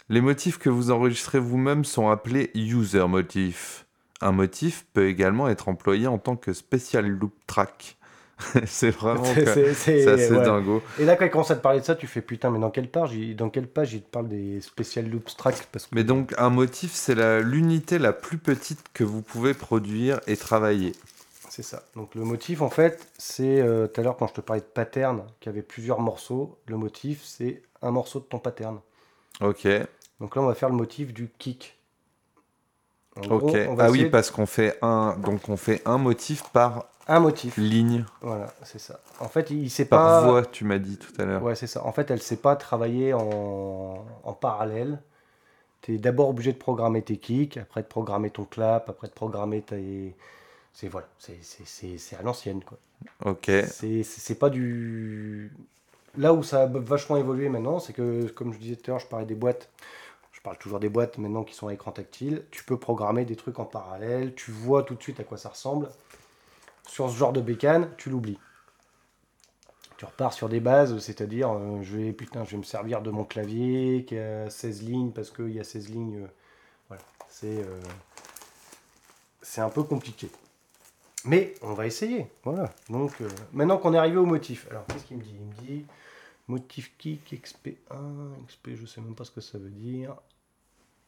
Les 0.09 0.21
motifs 0.23 0.59
que 0.59 0.71
vous 0.71 0.91
enregistrez 0.91 1.39
vous-même 1.39 1.85
sont 1.85 2.09
appelés 2.09 2.51
user 2.55 3.07
motifs. 3.07 3.87
Un 4.21 4.33
motif 4.33 4.87
peut 4.95 5.07
également 5.07 5.49
être 5.49 5.69
employé 5.69 6.07
en 6.07 6.19
tant 6.19 6.35
que 6.35 6.53
special 6.53 7.07
loop 7.07 7.35
track. 7.47 7.98
c'est 8.67 8.91
vraiment 8.91 9.25
C'est- 9.25 9.47
c'est- 9.47 9.75
c'est- 9.75 10.05
c'est 10.05 10.11
assez 10.11 10.35
ouais. 10.35 10.45
dingo. 10.45 10.83
Et 11.01 11.05
là, 11.05 11.17
quand 11.17 11.25
il 11.25 11.31
commence 11.31 11.51
à 11.51 11.57
te 11.57 11.61
parler 11.61 11.81
de 11.81 11.85
ça, 11.85 11.97
tu 11.97 12.07
fais 12.07 12.23
putain, 12.23 12.51
mais 12.51 12.59
dans 12.59 12.71
quelle 12.71 12.89
page 12.89 13.17
dans 13.37 13.51
quelle 13.51 13.67
page 13.67 13.95
il 13.95 14.03
te 14.03 14.11
parle 14.11 14.29
des 14.29 14.61
special 14.61 15.09
loops 15.09 15.37
track 15.37 15.67
parce 15.73 15.87
que 15.87 15.95
Mais 15.95 16.05
donc, 16.05 16.35
un 16.39 16.51
motif, 16.51 16.93
c'est 16.93 17.15
la- 17.15 17.41
l'unité 17.41 17.99
la 17.99 18.13
plus 18.13 18.39
petite 18.39 18.85
que 18.95 19.05
vous 19.05 19.23
pouvez 19.23 19.55
produire 19.55 20.21
et 20.27 20.37
travailler. 20.37 20.93
C'est 21.49 21.63
ça. 21.63 21.83
Donc 21.97 22.15
le 22.15 22.23
motif, 22.23 22.63
en 22.63 22.71
fait, 22.71 23.09
c'est 23.19 23.61
euh, 23.61 23.87
tout 23.89 24.01
à 24.01 24.05
l'heure 24.05 24.17
quand 24.17 24.29
je 24.29 24.35
te 24.35 24.41
parlais 24.41 24.61
de 24.61 24.67
pattern, 24.67 25.25
qui 25.41 25.49
avait 25.49 25.63
plusieurs 25.63 26.01
morceaux. 26.01 26.59
Le 26.67 26.77
motif, 26.77 27.23
c'est 27.25 27.63
un 27.83 27.91
morceau 27.91 28.21
de 28.21 28.25
ton 28.25 28.39
pattern. 28.39 28.79
Ok, 29.41 29.67
Donc 30.21 30.37
là, 30.37 30.43
on 30.43 30.47
va 30.47 30.55
faire 30.55 30.69
le 30.69 30.77
motif 30.77 31.13
du 31.13 31.29
kick. 31.39 31.77
En 33.17 33.27
gros, 33.27 33.49
ok. 33.51 33.57
va 33.75 33.85
Ah 33.85 33.91
oui, 33.91 34.05
parce 34.11 34.31
qu'on 34.31 34.47
fait 34.47 34.79
un, 34.83 35.17
donc 35.17 35.49
on 35.49 35.57
fait 35.57 35.83
un 35.87 35.99
motif 35.99 36.43
par 36.53 36.87
un 37.09 37.21
motif. 37.21 37.59
ligne, 37.59 38.05
Voilà, 38.23 38.53
c'est 38.65 38.79
ça. 38.79 39.01
En 39.21 39.29
fait, 39.29 39.51
il, 39.51 39.59
il 39.65 39.71
sait 39.71 39.85
par 39.89 40.01
pas. 40.01 40.21
voix, 40.23 40.45
tu 40.45 40.65
m'as 40.65 40.79
dit 40.79 40.97
tout 40.99 41.13
à 41.21 41.25
l'heure. 41.25 41.43
Ouais, 41.43 41.55
c'est 41.55 41.67
ça. 41.69 41.85
En 41.85 41.93
fait, 41.93 42.11
elle 42.11 42.21
sait 42.21 42.37
pas 42.37 42.57
travailler 42.57 43.15
en, 43.15 44.05
en 44.25 44.33
parallèle. 44.35 45.01
Tu 45.83 45.95
es 45.95 45.99
d'abord 45.99 46.31
obligé 46.31 46.53
de 46.53 46.59
programmer 46.59 47.03
tes 47.03 47.19
kicks, 47.19 47.59
après 47.59 47.83
de 47.83 47.89
programmer 47.89 48.31
ton 48.31 48.45
clap, 48.45 48.89
après 48.91 49.09
de 49.09 49.15
programmer 49.15 49.63
tes. 49.63 50.15
C'est 50.75 50.89
voilà, 50.89 51.09
c'est- 51.19 52.17
à 52.17 52.23
l'ancienne 52.23 52.63
quoi. 52.65 52.79
Ok, 53.25 53.49
c'est 54.05 54.39
pas 54.39 54.51
du. 54.51 55.53
Là 56.17 56.35
où 56.35 56.43
ça 56.43 56.63
a 56.63 56.67
vachement 56.67 57.17
évolué 57.17 57.49
maintenant, 57.49 57.81
c'est 57.81 57.93
que, 57.93 58.29
comme 58.29 58.53
je 58.53 58.59
disais 58.59 58.77
tout 58.77 58.91
à 58.91 58.95
l'heure, 58.95 59.01
je 59.01 59.07
parlais 59.07 59.27
des 59.27 59.35
boîtes. 59.37 59.71
Je 60.33 60.41
parle 60.43 60.59
toujours 60.59 60.81
des 60.81 60.89
boîtes 60.91 61.19
maintenant 61.19 61.45
qui 61.45 61.55
sont 61.55 61.69
à 61.69 61.75
écran 61.75 61.93
tactile. 61.93 62.45
Tu 62.53 62.65
peux 62.65 62.79
programmer 62.79 63.25
des 63.27 63.37
trucs 63.37 63.59
en 63.61 63.67
parallèle. 63.67 64.35
Tu 64.37 64.53
vois 64.53 64.83
tout 64.85 64.95
de 64.97 65.03
suite 65.03 65.21
à 65.21 65.25
quoi 65.25 65.39
ça 65.39 65.51
ressemble. 65.51 65.91
Sur 66.89 67.11
ce 67.11 67.17
genre 67.17 67.33
de 67.33 67.41
bécane, 67.41 67.91
tu 67.97 68.11
l'oublies. 68.11 68.39
Tu 69.99 70.05
repars 70.05 70.33
sur 70.33 70.49
des 70.49 70.61
bases, 70.61 70.99
c'est-à-dire, 70.99 71.51
euh, 71.51 71.83
je 71.83 71.97
vais 71.97 72.13
putain, 72.13 72.45
je 72.45 72.53
vais 72.53 72.57
me 72.57 72.63
servir 72.63 73.03
de 73.03 73.11
mon 73.11 73.25
clavier 73.25 74.05
qui 74.07 74.17
a 74.17 74.49
16 74.49 74.83
lignes 74.83 75.13
parce 75.13 75.31
qu'il 75.31 75.51
y 75.51 75.61
a 75.61 75.65
16 75.65 75.89
lignes. 75.91 76.17
euh, 76.23 76.27
voilà, 76.89 77.03
c'est 77.29 77.59
euh, 77.59 77.81
c'est 79.43 79.61
un 79.61 79.71
peu 79.71 79.83
compliqué. 79.83 80.31
Mais 81.25 81.55
on 81.63 81.75
va 81.75 81.87
essayer. 81.87 82.31
Voilà. 82.45 82.73
Donc 82.89 83.13
maintenant 83.53 83.77
qu'on 83.79 83.93
est 83.93 83.99
arrivé 83.99 84.17
au 84.17 84.27
motif. 84.27 84.67
Alors 84.71 84.87
qu'est-ce 84.87 85.05
qu'il 85.05 85.19
me 85.19 85.23
dit? 85.23 85.35
Il 85.35 85.47
me 85.47 85.53
dit 85.67 85.87
motif 86.47 86.97
kick 86.97 87.33
XP1, 87.33 87.77
XP, 88.47 88.71
je 88.75 88.87
sais 88.87 89.01
même 89.01 89.15
pas 89.15 89.25
ce 89.25 89.31
que 89.31 89.41
ça 89.41 89.59
veut 89.59 89.71
dire. 89.71 90.17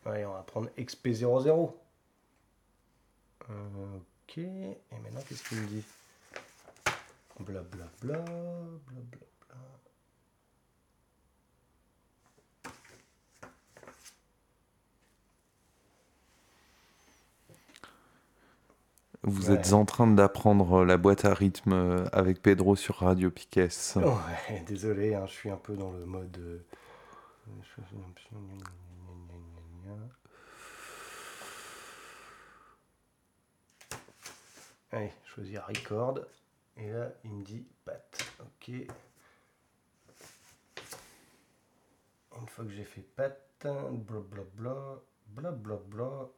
Allez, 0.04 0.26
on 0.26 0.32
va 0.32 0.42
prendre 0.42 0.68
XP00. 0.78 1.72
Euh, 3.48 3.54
ok. 4.30 4.38
Et 4.38 4.98
maintenant 5.02 5.22
qu'est-ce 5.28 5.48
qu'il 5.48 5.58
me 5.58 5.66
dit 5.66 5.84
Blablabla. 7.40 7.90
Bla, 8.02 8.18
bla, 8.18 9.00
bla, 9.10 9.18
bla. 9.48 9.56
vous 19.22 19.50
Ouais. 19.50 19.54
êtes 19.54 19.72
en 19.72 19.84
train 19.84 20.06
d'apprendre 20.06 20.84
la 20.84 20.96
boîte 20.96 21.24
à 21.24 21.34
rythme 21.34 21.72
euh, 21.72 22.04
avec 22.12 22.40
Pedro 22.42 22.76
sur 22.76 22.96
Radio 22.96 23.30
Piques. 23.30 23.60
Ouais, 23.96 24.64
désolé, 24.66 25.14
hein, 25.14 25.26
je 25.26 25.32
suis 25.32 25.50
un 25.50 25.56
peu 25.56 25.76
dans 25.76 25.90
le 25.90 26.04
mode. 26.06 26.64
Allez, 34.92 35.12
choisir 35.24 35.64
record. 35.68 36.20
Et 36.76 36.90
là, 36.90 37.08
il 37.24 37.30
me 37.32 37.44
dit 37.44 37.64
pat. 37.84 38.18
Ok. 38.40 38.68
Une 42.40 42.48
fois 42.48 42.64
que 42.64 42.70
j'ai 42.70 42.84
fait 42.84 43.02
pat, 43.02 43.38
blablabla, 43.62 44.74
blablabla. 45.28 46.28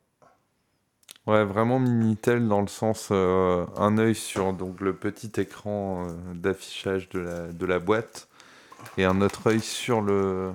Ouais, 1.27 1.45
vraiment 1.45 1.79
Minitel 1.79 2.49
dans 2.49 2.61
le 2.61 2.67
sens 2.67 3.09
euh, 3.13 3.65
un 3.77 3.97
œil 3.99 4.15
sur 4.17 4.53
donc 4.53 4.81
le 4.81 4.93
petit 4.93 5.31
écran 5.41 6.07
euh, 6.09 6.35
d'affichage 6.35 7.09
de 7.11 7.21
la, 7.21 7.47
de 7.47 7.65
la 7.67 7.79
boîte 7.79 8.27
et 8.99 9.05
un 9.05 9.21
autre 9.21 9.47
œil 9.51 9.61
sur 9.61 10.01
le, 10.01 10.51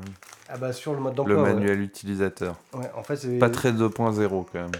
Ah 0.50 0.58
bah 0.58 0.74
sur 0.74 0.94
le 0.94 1.00
mode 1.00 1.14
le 1.14 1.18
d'emploi. 1.18 1.42
ouais. 1.44 1.54
manuel 1.54 1.80
utilisateur. 1.82 2.56
Ouais, 2.74 2.92
en 2.96 3.04
fait, 3.04 3.40
Pas 3.40 3.50
très 3.50 3.72
2.0 3.72 4.46
quand 4.52 4.60
même. 4.60 4.72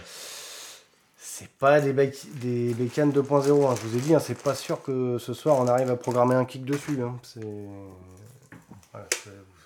C'est 1.38 1.50
pas 1.50 1.80
des, 1.80 1.92
des 1.92 2.74
bécanes 2.74 3.12
2.0, 3.12 3.64
hein, 3.64 3.74
je 3.76 3.86
vous 3.86 3.96
ai 3.96 4.00
dit, 4.00 4.12
hein, 4.12 4.18
c'est 4.18 4.42
pas 4.42 4.56
sûr 4.56 4.82
que 4.82 5.18
ce 5.18 5.32
soir 5.34 5.54
on 5.60 5.68
arrive 5.68 5.88
à 5.88 5.94
programmer 5.94 6.34
un 6.34 6.44
kick 6.44 6.64
dessus. 6.64 7.00
hein, 7.00 7.16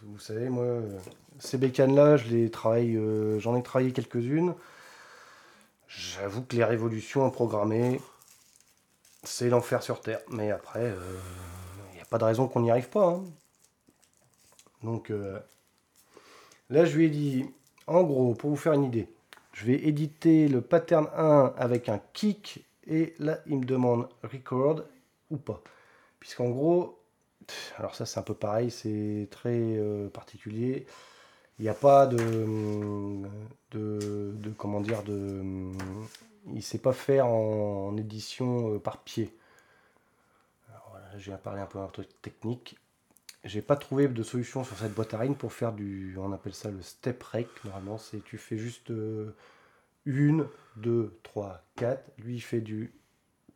vous, 0.03 0.19
savez, 0.19 0.51
moi, 0.51 0.65
euh, 0.65 0.99
ces 1.39 1.57
bécanes-là, 1.57 2.19
euh, 2.19 3.39
j'en 3.39 3.57
ai 3.57 3.63
travaillé 3.63 3.91
quelques-unes. 3.93 4.55
J'avoue 5.89 6.43
que 6.43 6.57
les 6.57 6.65
révolutions 6.65 7.25
à 7.25 7.31
programmer, 7.31 8.03
c'est 9.23 9.49
l'enfer 9.49 9.83
sur 9.83 10.03
Terre. 10.03 10.21
Mais 10.29 10.51
après, 10.51 10.95
il 11.93 11.95
n'y 11.95 12.03
a 12.03 12.05
pas 12.05 12.19
de 12.19 12.25
raison 12.25 12.49
qu'on 12.49 12.61
n'y 12.61 12.71
arrive 12.71 12.91
pas. 12.91 13.19
Donc 14.83 15.11
euh, 15.11 15.39
là, 16.69 16.85
je 16.85 16.99
lui 16.99 17.07
ai 17.07 17.11
dit, 17.11 17.47
en 17.87 18.03
gros, 18.03 18.35
pour 18.35 18.51
vous 18.51 18.57
faire 18.57 18.75
une 18.75 18.85
idée, 18.85 19.09
je 19.53 19.67
vais 19.67 19.75
éditer 19.75 20.49
le 20.49 20.61
pattern 20.61 21.09
1 21.15 21.55
avec 21.57 21.89
un 21.89 22.01
kick 22.13 22.65
et 22.87 23.15
là 23.19 23.39
il 23.47 23.59
me 23.59 23.65
demande 23.65 24.09
record 24.23 24.83
ou 25.31 25.37
pas. 25.37 25.63
Puisqu'en 26.21 26.51
gros, 26.51 26.99
alors 27.77 27.95
ça 27.95 28.07
c'est 28.07 28.19
un 28.19 28.23
peu 28.23 28.35
pareil, 28.35 28.71
c'est 28.71 29.29
très 29.31 29.59
euh, 29.59 30.09
particulier. 30.09 30.87
Il 31.59 31.63
n'y 31.63 31.69
a 31.69 31.75
pas 31.75 32.07
de, 32.07 33.23
de, 33.73 34.51
comment 34.57 34.81
dire 34.81 35.03
de 35.03 35.43
il 36.55 36.63
sait 36.63 36.79
pas 36.79 36.93
faire 36.93 37.27
en, 37.27 37.97
édition 37.97 38.75
euh, 38.75 38.79
par 38.79 38.99
pied. 38.99 39.31
Alors 40.71 40.89
voilà, 40.91 41.07
viens 41.17 41.37
parler 41.37 41.61
un 41.61 41.67
peu 41.67 41.79
un 41.79 41.87
truc 41.89 42.09
technique. 42.21 42.77
J'ai 43.45 43.63
pas 43.63 43.77
trouvé 43.77 44.07
de 44.07 44.23
solution 44.23 44.63
sur 44.63 44.77
cette 44.77 44.95
boîte 44.95 45.15
à 45.15 45.19
rythme 45.19 45.35
pour 45.35 45.53
faire 45.53 45.73
du, 45.73 46.17
on 46.19 46.33
appelle 46.33 46.55
ça 46.55 46.71
le 46.71 46.81
step 46.81 47.23
rec. 47.23 47.49
Normalement, 47.65 47.99
c'est 47.99 48.23
tu 48.23 48.39
fais 48.39 48.57
juste 48.57 48.91
euh, 48.91 49.35
une, 50.05 50.47
deux, 50.77 51.19
trois, 51.25 51.63
quatre. 51.75 52.11
Lui, 52.19 52.37
il 52.37 52.41
fait 52.41 52.61
du 52.61 52.93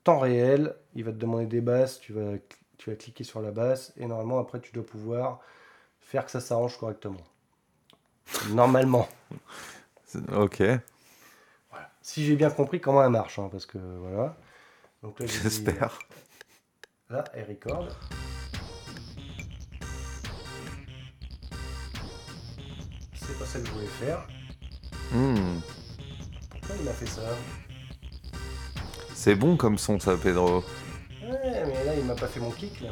temps 0.02 0.18
réel. 0.18 0.74
Il 0.94 1.04
va 1.04 1.12
te 1.12 1.18
demander 1.18 1.46
des 1.46 1.60
basses. 1.60 2.00
Tu 2.00 2.12
vas, 2.12 2.36
tu 2.78 2.90
vas 2.90 2.96
cliquer 2.96 3.22
sur 3.22 3.40
la 3.40 3.52
basse 3.52 3.92
et 3.96 4.06
normalement 4.06 4.38
après 4.38 4.60
tu 4.60 4.72
dois 4.72 4.84
pouvoir 4.84 5.40
faire 6.00 6.24
que 6.24 6.30
ça 6.30 6.40
s'arrange 6.40 6.76
correctement. 6.78 7.22
Normalement. 8.50 9.08
Ok, 10.32 10.62
Voilà. 11.70 11.90
Si 12.00 12.24
j'ai 12.24 12.36
bien 12.36 12.50
compris 12.50 12.80
comment 12.80 13.04
elle 13.04 13.10
marche, 13.10 13.38
hein, 13.38 13.48
parce 13.50 13.66
que 13.66 13.78
voilà. 13.78 14.36
J'espère. 15.20 15.98
Là, 17.10 17.24
elle 17.34 17.48
record. 17.48 17.88
C'est 23.46 23.58
ce 23.58 23.62
que 23.62 23.68
je 23.68 23.72
voulais 23.72 23.86
faire. 23.86 24.26
Hmm. 25.12 25.60
Pourquoi 26.50 26.76
il 26.78 26.84
m'a 26.84 26.92
fait 26.92 27.06
ça 27.06 27.22
C'est 29.14 29.34
bon 29.34 29.56
comme 29.56 29.78
son, 29.78 29.98
ça, 30.00 30.16
Pedro. 30.16 30.64
Ouais, 31.22 31.64
mais 31.66 31.84
là, 31.84 31.94
il 31.96 32.04
m'a 32.04 32.14
pas 32.14 32.26
fait 32.26 32.40
mon 32.40 32.50
kick, 32.50 32.80
là. 32.80 32.90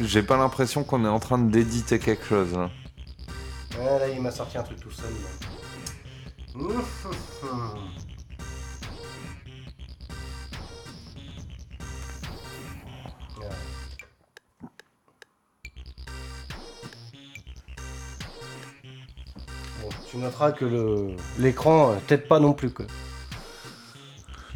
J'ai 0.00 0.22
pas 0.22 0.36
l'impression 0.36 0.82
qu'on 0.84 1.04
est 1.04 1.08
en 1.08 1.20
train 1.20 1.38
d'éditer 1.38 1.98
quelque 1.98 2.24
chose. 2.24 2.52
là. 2.52 2.70
Ouais, 3.78 3.98
là, 3.98 4.08
il 4.08 4.20
m'a 4.20 4.30
sorti 4.30 4.58
un 4.58 4.62
truc 4.62 4.80
tout 4.80 4.90
seul, 4.90 5.12
là. 5.12 5.28
Tu 20.14 20.20
noteras 20.20 20.52
que 20.52 20.64
l'écran 21.38 21.94
t'aide 22.06 22.28
pas 22.28 22.38
non 22.38 22.52
plus 22.52 22.70
quoi. 22.70 22.86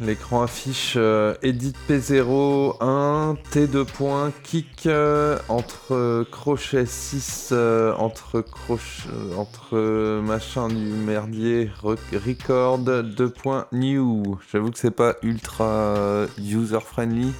L'écran 0.01 0.43
affiche 0.43 0.93
euh, 0.95 1.35
Edit 1.41 1.73
P0, 1.89 2.77
1, 2.79 3.35
T2 3.51 3.83
points, 3.83 4.31
kick 4.43 4.85
euh, 4.85 5.37
entre 5.49 5.93
euh, 5.93 6.23
crochet 6.31 6.85
6, 6.85 7.49
euh, 7.51 7.93
entre 7.95 8.39
crochet, 8.39 9.09
entre 9.35 10.21
machin 10.21 10.69
du 10.69 10.75
merdier, 10.77 11.69
re- 11.83 11.97
record, 12.13 12.79
2 12.79 13.29
points, 13.29 13.65
new. 13.73 14.37
J'avoue 14.53 14.71
que 14.71 14.79
c'est 14.79 14.89
pas 14.89 15.15
ultra 15.21 16.27
user 16.37 16.79
friendly. 16.79 17.33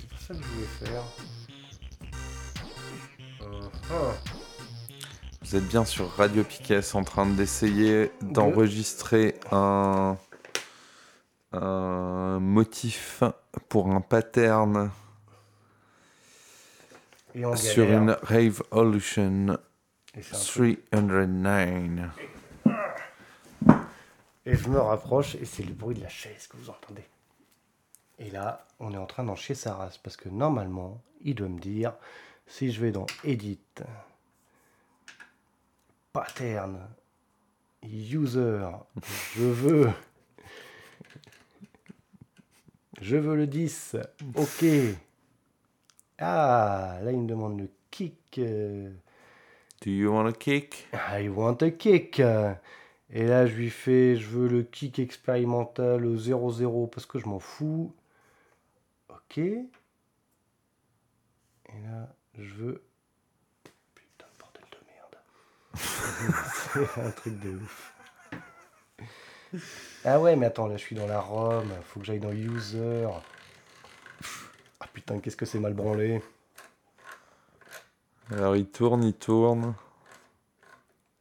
C'est 0.00 0.08
pas 0.08 0.16
ça 0.18 0.34
que 0.34 0.40
je 0.42 0.48
voulais 0.48 0.66
faire. 0.90 1.02
Uh-huh. 3.40 4.12
Vous 5.42 5.56
êtes 5.56 5.68
bien 5.68 5.84
sur 5.84 6.10
Radio 6.16 6.42
Piquet 6.42 6.80
en 6.94 7.04
train 7.04 7.26
d'essayer 7.26 8.10
d'enregistrer 8.20 9.38
un, 9.52 10.16
un 11.52 12.40
motif 12.40 13.22
pour 13.68 13.90
un 13.92 14.00
pattern 14.00 14.90
Et 17.34 17.44
on 17.46 17.54
sur 17.54 17.84
galère. 17.84 18.02
une 18.02 18.10
Rave 18.22 18.62
Evolution 18.72 19.58
Et, 20.14 20.22
c'est 20.22 20.34
un 20.34 20.38
truc- 20.38 20.90
309. 20.90 22.10
et 24.46 24.54
je 24.56 24.68
me 24.68 24.80
rapproche 24.80 25.36
et 25.36 25.44
c'est 25.44 25.62
le 25.62 25.74
bruit 25.74 25.94
de 25.94 26.02
la 26.02 26.08
chaise 26.08 26.48
que 26.48 26.56
vous 26.56 26.70
entendez. 26.70 27.04
Et 28.18 28.30
là, 28.30 28.66
on 28.80 28.92
est 28.92 28.98
en 28.98 29.06
train 29.06 29.24
d'en 29.24 29.36
chier 29.36 29.54
sa 29.54 29.74
race 29.74 29.98
parce 29.98 30.16
que 30.16 30.28
normalement, 30.28 31.00
il 31.22 31.34
doit 31.34 31.48
me 31.48 31.58
dire 31.58 31.94
si 32.46 32.72
je 32.72 32.80
vais 32.80 32.92
dans 32.92 33.06
Edit, 33.24 33.60
Pattern, 36.12 36.80
User, 37.82 38.66
je 39.34 39.44
veux. 39.44 39.90
Je 43.00 43.16
veux 43.16 43.36
le 43.36 43.46
10. 43.46 43.96
Ok. 44.34 44.64
Ah, 46.18 46.98
là, 47.02 47.12
il 47.12 47.18
me 47.18 47.26
demande 47.28 47.60
le 47.60 47.70
kick. 47.90 48.40
Do 48.40 49.90
you 49.90 50.10
want 50.10 50.26
a 50.26 50.32
kick? 50.32 50.88
I 50.94 51.28
want 51.28 51.58
a 51.60 51.70
kick. 51.70 52.20
Et 53.10 53.26
là, 53.26 53.46
je 53.46 53.54
lui 53.54 53.70
fais, 53.70 54.16
je 54.16 54.26
veux 54.26 54.48
le 54.48 54.62
kick 54.62 54.98
expérimental 54.98 56.06
au 56.06 56.16
0-0 56.16 56.88
parce 56.88 57.04
que 57.06 57.18
je 57.18 57.26
m'en 57.26 57.38
fous. 57.38 57.92
Ok. 59.30 59.38
Et 59.38 59.68
là, 61.84 62.14
je 62.38 62.54
veux. 62.54 62.82
Putain, 63.94 64.26
bordel 64.38 64.64
de 64.70 64.78
merde. 64.86 65.16
C'est 65.74 67.00
un 67.00 67.10
truc 67.10 67.38
de 67.40 67.50
ouf. 67.56 67.92
Ah 70.04 70.20
ouais, 70.20 70.36
mais 70.36 70.46
attends, 70.46 70.66
là, 70.66 70.76
je 70.76 70.82
suis 70.82 70.96
dans 70.96 71.06
la 71.06 71.20
ROM. 71.20 71.68
Faut 71.84 72.00
que 72.00 72.06
j'aille 72.06 72.20
dans 72.20 72.32
User. 72.32 73.08
Ah 74.80 74.86
putain, 74.92 75.18
qu'est-ce 75.20 75.36
que 75.36 75.46
c'est 75.46 75.58
mal 75.58 75.74
branlé. 75.74 76.22
Alors 78.30 78.56
il 78.56 78.66
tourne, 78.66 79.04
il 79.04 79.14
tourne. 79.14 79.74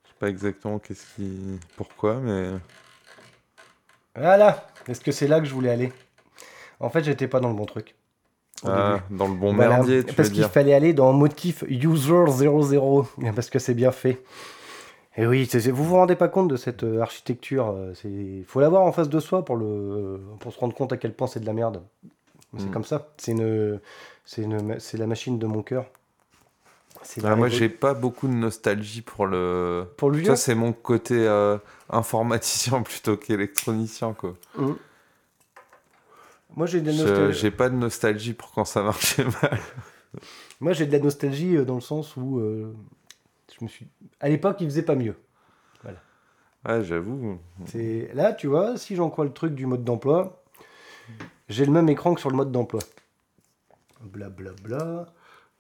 Je 0.04 0.10
sais 0.10 0.16
pas 0.20 0.30
exactement 0.30 0.80
qu'est-ce 0.80 1.06
qui. 1.16 1.60
Pourquoi, 1.76 2.16
mais. 2.16 2.52
Voilà. 4.16 4.68
Est-ce 4.88 5.02
que 5.02 5.12
c'est 5.12 5.28
là 5.28 5.40
que 5.40 5.46
je 5.46 5.54
voulais 5.54 5.72
aller? 5.72 5.94
En 6.80 6.90
fait, 6.90 7.04
j'étais 7.04 7.28
pas 7.28 7.40
dans 7.40 7.50
le 7.50 7.56
bon 7.56 7.66
truc. 7.66 7.96
Ah, 8.66 9.00
dans 9.12 9.28
le 9.28 9.34
bon 9.36 9.54
Voilà, 9.54 9.76
merdier, 9.78 10.04
tu 10.04 10.14
parce 10.16 10.30
qu'il 10.30 10.44
fallait 10.46 10.74
aller 10.74 10.94
dans 10.94 11.12
motif 11.14 11.64
user 11.68 12.26
00 12.28 13.08
parce 13.36 13.50
que 13.50 13.60
c'est 13.60 13.74
bien 13.74 13.92
fait. 13.92 14.24
Et 15.18 15.26
oui, 15.26 15.50
vous 15.72 15.84
vous 15.84 15.96
rendez 15.96 16.16
pas 16.16 16.28
compte 16.28 16.50
de 16.50 16.58
cette 16.58 16.84
euh, 16.84 17.00
architecture. 17.02 17.70
euh, 17.70 17.94
C'est, 17.96 18.44
faut 18.48 18.60
l'avoir 18.60 18.82
en 18.84 18.92
face 18.92 19.08
de 19.10 19.20
soi 19.20 19.46
pour 19.46 19.56
le, 19.56 20.20
pour 20.40 20.52
se 20.52 20.60
rendre 20.60 20.74
compte 20.76 20.92
à 20.92 20.98
quel 20.98 21.14
point 21.14 21.28
c'est 21.28 21.40
de 21.40 21.46
la 21.46 21.54
merde. 21.54 21.82
C'est 22.58 22.66
Mm. 22.68 22.72
comme 22.72 22.84
ça. 22.84 23.08
C'est 23.18 23.32
une, 23.32 23.80
une, 24.38 24.78
la 24.94 25.08
machine 25.08 25.38
de 25.40 25.46
mon 25.46 25.62
cœur. 25.62 25.86
Ah, 27.24 27.36
moi, 27.36 27.50
j'ai 27.50 27.70
pas 27.70 27.94
beaucoup 27.94 28.28
de 28.28 28.34
nostalgie 28.34 29.02
pour 29.02 29.28
le. 29.28 29.86
pour 29.98 30.10
le 30.10 30.18
vieux. 30.18 30.26
Ça, 30.28 30.36
c'est 30.36 30.56
mon 30.56 30.74
côté 30.74 31.16
euh, 31.16 31.58
informaticien 31.90 32.82
plutôt 32.82 33.16
qu'électronicien, 33.18 34.14
quoi. 34.14 34.34
Mm. 34.58 34.72
Moi 36.56 36.66
j'ai 36.68 36.82
de 36.82 36.92
la 36.92 36.98
nostalgie. 36.98 37.40
J'ai 37.40 37.52
pas 37.52 37.70
de 37.70 37.76
nostalgie 37.76 38.34
pour 38.34 38.52
quand 38.52 38.66
ça 38.66 38.82
marchait 38.82 39.26
mal. 39.42 39.60
Moi 40.60 40.74
j'ai 40.74 40.86
de 40.86 40.92
la 40.92 41.00
nostalgie 41.00 41.58
euh, 41.58 41.66
dans 41.66 41.76
le 41.76 41.82
sens 41.82 42.16
où 42.16 42.40
euh, 42.40 42.74
je 43.58 43.64
me 43.64 43.70
suis. 43.70 43.88
À 44.20 44.30
l'époque, 44.30 44.58
il 44.62 44.68
faisait 44.68 44.84
pas 44.84 44.96
mieux. 44.96 45.16
Ouais, 46.68 46.84
j'avoue. 46.84 47.38
C'est 47.66 48.10
là, 48.16 48.34
tu 48.34 48.48
vois, 48.48 48.76
si 48.78 48.96
j'en 48.96 49.12
crois 49.12 49.26
le 49.26 49.34
truc 49.34 49.54
du 49.54 49.68
mode 49.68 49.84
d'emploi, 49.84 50.44
j'ai 51.48 51.64
le 51.64 51.72
même 51.72 51.88
écran 51.90 52.16
que 52.16 52.20
sur 52.20 52.32
le 52.32 52.36
mode 52.36 52.52
d'emploi. 52.52 52.82
Blablabla. 54.02 55.06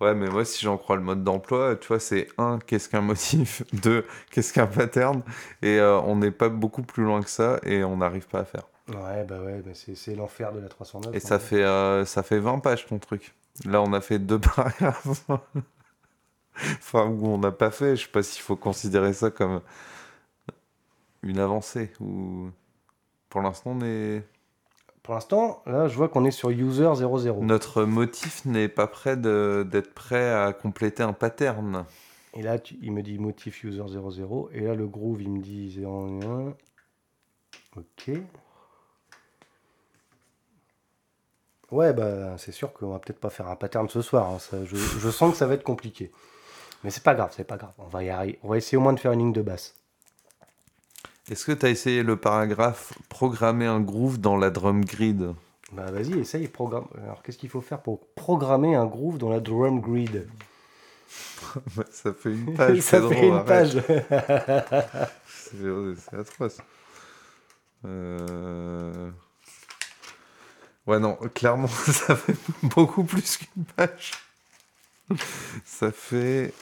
Ouais, 0.01 0.13
mais 0.13 0.27
moi, 0.27 0.43
si 0.43 0.65
j'en 0.65 0.77
crois 0.77 0.95
le 0.95 1.03
mode 1.03 1.23
d'emploi, 1.23 1.75
tu 1.77 1.87
vois, 1.87 1.99
c'est 1.99 2.27
un, 2.37 2.59
qu'est-ce 2.59 2.89
qu'un 2.89 3.01
motif 3.01 3.63
Deux, 3.73 4.05
qu'est-ce 4.31 4.51
qu'un 4.51 4.67
pattern 4.67 5.21
Et 5.61 5.79
euh, 5.79 5.99
on 6.01 6.15
n'est 6.17 6.31
pas 6.31 6.49
beaucoup 6.49 6.81
plus 6.81 7.03
loin 7.03 7.21
que 7.21 7.29
ça 7.29 7.59
et 7.63 7.83
on 7.83 7.97
n'arrive 7.97 8.27
pas 8.27 8.39
à 8.39 8.45
faire. 8.45 8.67
Ouais, 8.89 9.23
bah 9.23 9.41
ouais, 9.41 9.63
mais 9.65 9.73
c'est 9.73 10.15
l'enfer 10.15 10.51
de 10.53 10.59
la 10.59 10.69
309. 10.69 11.13
Et 11.13 11.17
en 11.17 11.19
ça 11.19 11.39
fait, 11.39 11.63
euh, 11.63 12.05
ça 12.05 12.21
fait 12.23 12.39
20 12.39 12.59
pages 12.59 12.85
ton 12.85 12.99
truc. 12.99 13.33
Là, 13.65 13.81
on 13.81 13.93
a 13.93 14.01
fait 14.01 14.19
deux 14.19 14.39
paragraphes. 14.39 15.25
enfin, 16.55 17.05
où 17.07 17.27
on 17.27 17.37
n'a 17.37 17.51
pas 17.51 17.71
fait. 17.71 17.95
Je 17.95 18.03
sais 18.05 18.11
pas 18.11 18.21
s'il 18.21 18.41
faut 18.41 18.55
considérer 18.55 19.13
ça 19.13 19.31
comme 19.31 19.61
une 21.23 21.39
avancée. 21.39 21.91
Ou 21.99 22.49
pour 23.29 23.41
l'instant, 23.41 23.71
on 23.71 23.81
est... 23.85 24.23
Pour 25.01 25.13
l'instant, 25.13 25.61
là, 25.65 25.87
je 25.87 25.95
vois 25.95 26.09
qu'on 26.09 26.25
est 26.25 26.31
sur 26.31 26.49
user 26.49 26.89
00. 26.95 27.41
notre 27.43 27.83
motif 27.83 28.43
n'est 28.45 28.67
pas 28.67 28.87
prêt 28.87 29.15
d'être 29.17 29.93
prêt 29.93 30.31
à 30.31 30.51
compléter 30.51 31.03
un 31.03 31.13
pattern. 31.13 31.85
Et 32.33 32.41
là, 32.41 32.57
tu- 32.59 32.77
il 32.81 32.91
me 32.91 33.01
dit 33.03 33.19
motif 33.19 33.63
user 33.63 33.83
00. 33.87 34.49
Et 34.51 34.61
là, 34.61 34.73
le 34.73 34.87
groove, 34.87 35.21
il 35.21 35.29
me 35.31 35.41
dit 35.41 35.79
01. 35.79 36.55
Ok. 37.75 38.11
Ouais, 41.71 41.93
bah, 41.93 42.37
c'est 42.37 42.51
sûr 42.51 42.71
qu'on 42.73 42.91
va 42.91 42.99
peut-être 42.99 43.19
pas 43.19 43.29
faire 43.29 43.47
un 43.47 43.55
pattern 43.55 43.89
ce 43.89 44.01
soir. 44.01 44.29
hein, 44.29 44.39
ça, 44.39 44.63
je, 44.65 44.75
je 44.75 45.09
sens 45.09 45.31
que 45.31 45.37
ça 45.37 45.47
va 45.47 45.55
être 45.55 45.63
compliqué. 45.63 46.11
Mais 46.83 46.91
c'est 46.91 47.03
pas 47.03 47.15
grave, 47.15 47.33
c'est 47.35 47.43
pas 47.47 47.57
grave. 47.57 47.71
On 47.79 47.87
va 47.87 48.03
y 48.03 48.09
arriver. 48.09 48.39
On 48.43 48.49
va 48.49 48.57
essayer 48.57 48.77
au 48.77 48.81
moins 48.81 48.93
de 48.93 48.99
faire 48.99 49.11
une 49.11 49.19
ligne 49.19 49.33
de 49.33 49.41
basse. 49.41 49.75
Est-ce 51.31 51.45
que 51.45 51.51
tu 51.53 51.65
as 51.65 51.69
essayé 51.69 52.03
le 52.03 52.17
paragraphe 52.17 52.93
programmer 53.09 53.65
un 53.65 53.79
groove 53.79 54.19
dans 54.19 54.37
la 54.37 54.51
drum 54.51 54.85
grid 54.85 55.33
Bah, 55.71 55.89
vas-y, 55.91 56.19
essaye. 56.19 56.47
Programme. 56.47 56.85
Alors, 57.03 57.23
qu'est-ce 57.23 57.39
qu'il 57.39 57.49
faut 57.49 57.61
faire 57.61 57.81
pour 57.81 58.05
programmer 58.15 58.75
un 58.75 58.85
groove 58.85 59.17
dans 59.17 59.29
la 59.29 59.39
drum 59.39 59.81
grid? 59.81 60.27
Ça 61.91 62.13
fait 62.13 62.31
une 62.31 62.53
page. 62.53 62.79
Ça 62.81 63.01
fait 63.01 63.27
une 63.27 63.33
arrête. 63.33 63.45
page. 63.45 63.77
C'est 65.27 65.57
c'est 65.97 66.17
atroce. 66.17 66.57
Euh... 67.85 69.09
Ouais, 70.87 70.99
non, 70.99 71.15
clairement, 71.33 71.67
ça 71.67 72.15
fait 72.15 72.35
beaucoup 72.63 73.03
plus 73.03 73.37
qu'une 73.37 73.65
page. 73.65 74.11
Ça 75.65 75.91
fait... 75.91 76.53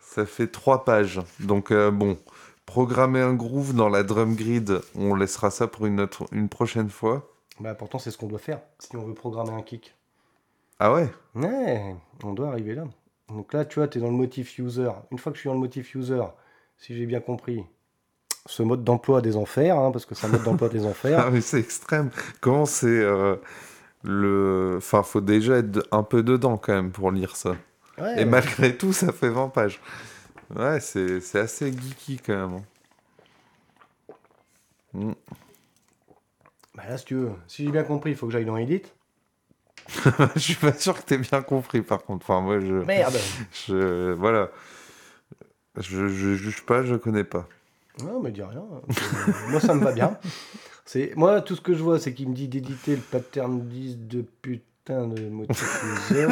Ça 0.00 0.26
fait 0.26 0.48
trois 0.48 0.84
pages. 0.84 1.20
Donc, 1.38 1.70
euh, 1.70 1.90
bon, 1.90 2.18
programmer 2.66 3.20
un 3.20 3.34
groove 3.34 3.74
dans 3.74 3.88
la 3.88 4.02
drum 4.02 4.34
grid, 4.34 4.80
on 4.94 5.14
laissera 5.14 5.50
ça 5.50 5.66
pour 5.68 5.86
une, 5.86 6.00
autre, 6.00 6.26
une 6.32 6.48
prochaine 6.48 6.88
fois. 6.90 7.30
bah, 7.60 7.74
pourtant, 7.74 7.98
c'est 7.98 8.10
ce 8.10 8.18
qu'on 8.18 8.26
doit 8.26 8.38
faire 8.38 8.60
si 8.78 8.96
on 8.96 9.04
veut 9.04 9.14
programmer 9.14 9.52
un 9.52 9.62
kick. 9.62 9.94
Ah 10.80 10.92
ouais? 10.92 11.08
Ouais, 11.34 11.94
on 12.24 12.32
doit 12.32 12.48
arriver 12.48 12.74
là. 12.74 12.84
Donc 13.28 13.52
là, 13.52 13.64
tu 13.64 13.78
vois, 13.78 13.88
tu 13.88 13.98
es 13.98 14.00
dans 14.00 14.08
le 14.10 14.16
motif 14.16 14.58
user. 14.58 14.90
Une 15.10 15.18
fois 15.18 15.32
que 15.32 15.36
je 15.36 15.40
suis 15.42 15.48
dans 15.48 15.54
le 15.54 15.60
motif 15.60 15.94
user, 15.94 16.22
si 16.78 16.96
j'ai 16.96 17.06
bien 17.06 17.20
compris, 17.20 17.64
ce 18.48 18.62
mode 18.62 18.82
d'emploi 18.84 19.20
des 19.20 19.36
enfers, 19.36 19.78
hein, 19.78 19.90
parce 19.92 20.06
que 20.06 20.14
c'est 20.14 20.26
un 20.26 20.30
mode 20.30 20.42
d'emploi 20.42 20.68
des 20.68 20.84
enfers. 20.86 21.20
Ah, 21.26 21.30
mais 21.30 21.40
c'est 21.40 21.60
extrême. 21.60 22.10
Comment 22.40 22.66
c'est. 22.66 22.86
euh, 22.88 23.36
le... 24.04 24.76
Enfin, 24.78 25.02
faut 25.02 25.20
déjà 25.20 25.58
être 25.58 25.86
un 25.92 26.02
peu 26.04 26.22
dedans 26.22 26.56
quand 26.56 26.72
même 26.72 26.90
pour 26.92 27.10
lire 27.12 27.36
ça. 27.36 27.56
Ouais, 27.98 28.22
Et 28.22 28.24
malgré 28.24 28.76
tout, 28.76 28.92
ça 28.92 29.12
fait 29.12 29.28
20 29.28 29.48
pages. 29.48 29.80
Ouais, 30.54 30.80
c'est 30.80 31.20
c'est 31.20 31.40
assez 31.40 31.70
geeky 31.72 32.18
quand 32.24 32.34
même. 32.48 32.54
hein. 32.60 32.64
Mm. 34.94 35.12
bah 36.74 36.82
là, 36.88 36.96
si 36.98 37.04
tu 37.04 37.14
veux, 37.16 37.30
si 37.46 37.64
j'ai 37.64 37.70
bien 37.72 37.82
compris, 37.84 38.10
il 38.10 38.16
faut 38.16 38.26
que 38.26 38.32
j'aille 38.32 38.44
dans 38.46 38.56
Edit. 38.56 38.82
je 40.34 40.38
suis 40.40 40.54
pas 40.54 40.72
sûr 40.72 40.96
que 40.98 41.02
t'aies 41.02 41.18
bien 41.18 41.42
compris 41.42 41.82
par 41.82 42.02
contre. 42.04 42.24
Enfin, 42.30 42.40
moi, 42.40 42.60
je. 42.60 42.74
Merde 42.84 43.16
je 43.68 44.12
voilà. 44.12 44.48
Je, 45.76 46.08
je 46.08 46.34
juge 46.34 46.64
pas, 46.64 46.82
je 46.82 46.94
connais 46.96 47.24
pas. 47.24 47.46
Non, 48.04 48.20
mais 48.20 48.30
dis 48.30 48.42
rien. 48.42 48.64
Euh, 48.72 49.32
moi, 49.50 49.60
ça 49.60 49.74
me 49.74 49.82
va 49.82 49.92
bien. 49.92 50.18
C'est 50.84 51.12
Moi, 51.16 51.40
tout 51.42 51.54
ce 51.56 51.60
que 51.60 51.74
je 51.74 51.82
vois, 51.82 51.98
c'est 51.98 52.14
qu'il 52.14 52.28
me 52.28 52.34
dit 52.34 52.48
d'éditer 52.48 52.96
le 52.96 53.02
pattern 53.02 53.60
10 53.60 53.98
de 53.98 54.22
putain 54.22 55.06
de 55.06 55.28
motif 55.28 55.82
user. 56.10 56.26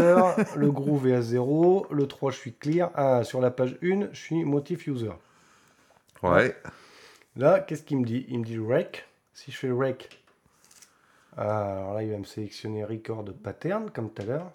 le 0.56 0.70
groove 0.70 1.08
est 1.08 1.14
à 1.14 1.22
0. 1.22 1.86
Le 1.90 2.06
3, 2.06 2.30
je 2.30 2.36
suis 2.36 2.52
clear. 2.54 2.90
Ah, 2.94 3.22
sur 3.24 3.40
la 3.40 3.50
page 3.50 3.76
1, 3.82 4.08
je 4.12 4.18
suis 4.18 4.44
motif 4.44 4.86
user. 4.86 5.12
Ouais. 6.22 6.56
Là, 7.36 7.60
qu'est-ce 7.60 7.82
qu'il 7.82 7.98
me 7.98 8.06
dit? 8.06 8.24
Il 8.28 8.40
me 8.40 8.44
dit 8.44 8.58
rec. 8.58 9.06
Si 9.34 9.52
je 9.52 9.58
fais 9.58 9.70
rec, 9.70 10.22
ah, 11.36 11.76
alors 11.76 11.94
là, 11.94 12.02
il 12.02 12.10
va 12.10 12.16
me 12.16 12.24
sélectionner 12.24 12.84
record 12.84 13.24
pattern, 13.42 13.90
comme 13.90 14.10
tout 14.10 14.22
à 14.22 14.24
l'heure. 14.24 14.50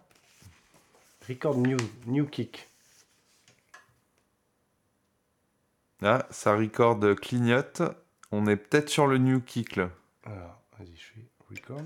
Record 1.30 1.58
new, 1.58 1.78
new 2.08 2.26
kick. 2.26 2.71
Ah, 6.02 6.26
ça 6.32 6.56
record 6.56 7.00
clignote. 7.22 7.82
On 8.32 8.48
est 8.48 8.56
peut-être 8.56 8.90
sur 8.90 9.08
le 9.08 9.18
new 9.18 9.40
kick 9.42 9.76
là. 9.76 9.90
Alors, 10.26 10.62
vas-y, 10.80 10.96
je 10.96 11.04
fais 11.14 11.28
record. 11.50 11.82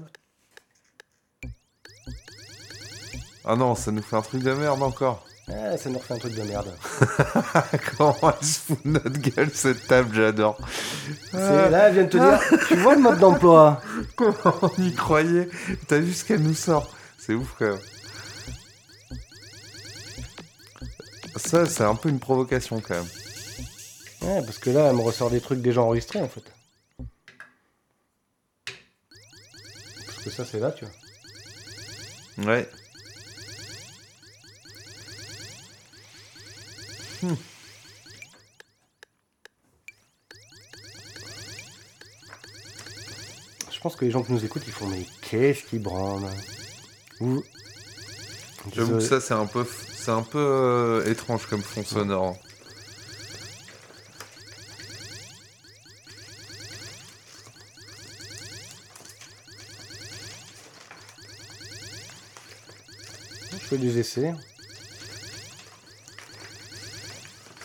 Ah 3.44 3.56
non, 3.56 3.76
ça 3.76 3.92
nous 3.92 4.02
fait 4.02 4.16
un 4.16 4.22
truc 4.22 4.42
de 4.44 4.54
merde 4.54 4.82
encore. 4.82 5.26
Ah, 5.48 5.78
ça 5.78 5.90
nous 5.92 6.00
refait 6.00 6.16
un 6.16 6.18
truc 6.18 6.34
de 6.34 6.42
merde. 6.42 6.74
Comment 7.98 8.18
elle 8.40 8.46
se 8.46 8.60
fout 8.62 8.80
de 8.84 8.90
notre 8.90 9.10
gueule 9.20 9.52
cette 9.54 9.86
table, 9.86 10.16
j'adore. 10.16 10.58
C'est- 11.32 11.70
Là, 11.70 11.90
elle 11.90 11.94
vient 11.94 12.04
de 12.06 12.10
te 12.10 12.18
dire, 12.18 12.68
tu 12.68 12.76
vois 12.78 12.96
le 12.96 13.02
mode 13.02 13.20
d'emploi? 13.20 13.80
Comment 14.16 14.34
on 14.64 14.82
y 14.82 14.94
croyait? 14.96 15.50
T'as 15.88 16.00
vu 16.00 16.14
ce 16.14 16.26
qu'elle 16.26 16.42
nous 16.42 16.56
sort? 16.56 16.90
C'est 17.20 17.36
ouf 17.36 17.54
quand 17.60 17.66
même. 17.68 17.80
Ça, 21.36 21.66
c'est 21.68 21.84
un 21.84 21.96
peu 21.96 22.10
une 22.10 22.20
provocation 22.20 22.80
quand 22.82 22.96
même. 22.96 23.08
Ouais, 24.26 24.42
parce 24.44 24.58
que 24.58 24.72
là, 24.72 24.90
elle 24.90 24.96
me 24.96 25.02
ressort 25.02 25.30
des 25.30 25.40
trucs 25.40 25.62
déjà 25.62 25.82
enregistrés, 25.82 26.20
en 26.20 26.28
fait. 26.28 26.44
Parce 30.08 30.24
que 30.24 30.30
ça, 30.32 30.44
c'est 30.46 30.60
là, 30.60 30.72
tu 30.72 30.86
vois. 30.86 32.54
Ouais. 32.54 32.70
Je 43.72 43.80
pense 43.80 43.96
que 43.96 44.06
les 44.06 44.12
gens 44.12 44.24
qui 44.24 44.34
nous 44.34 44.44
écoutent, 44.44 44.64
ils 44.66 44.74
font, 44.74 44.88
mais 44.88 45.06
qu'est-ce 45.22 45.64
qui 45.66 45.78
branle 45.78 46.28
Ou... 47.22 47.44
J'avoue 48.74 48.98
que 48.98 49.02
ça, 49.02 49.22
c'est 49.22 49.36
un 49.36 49.46
peu, 49.46 49.64
c'est 49.96 50.10
un 50.10 50.24
peu 50.24 50.40
euh, 50.40 51.12
étrange 51.12 51.46
comme 51.46 51.62
fond 51.62 51.84
sonore. 51.84 52.36
Des 63.78 64.00
essais. 64.00 64.34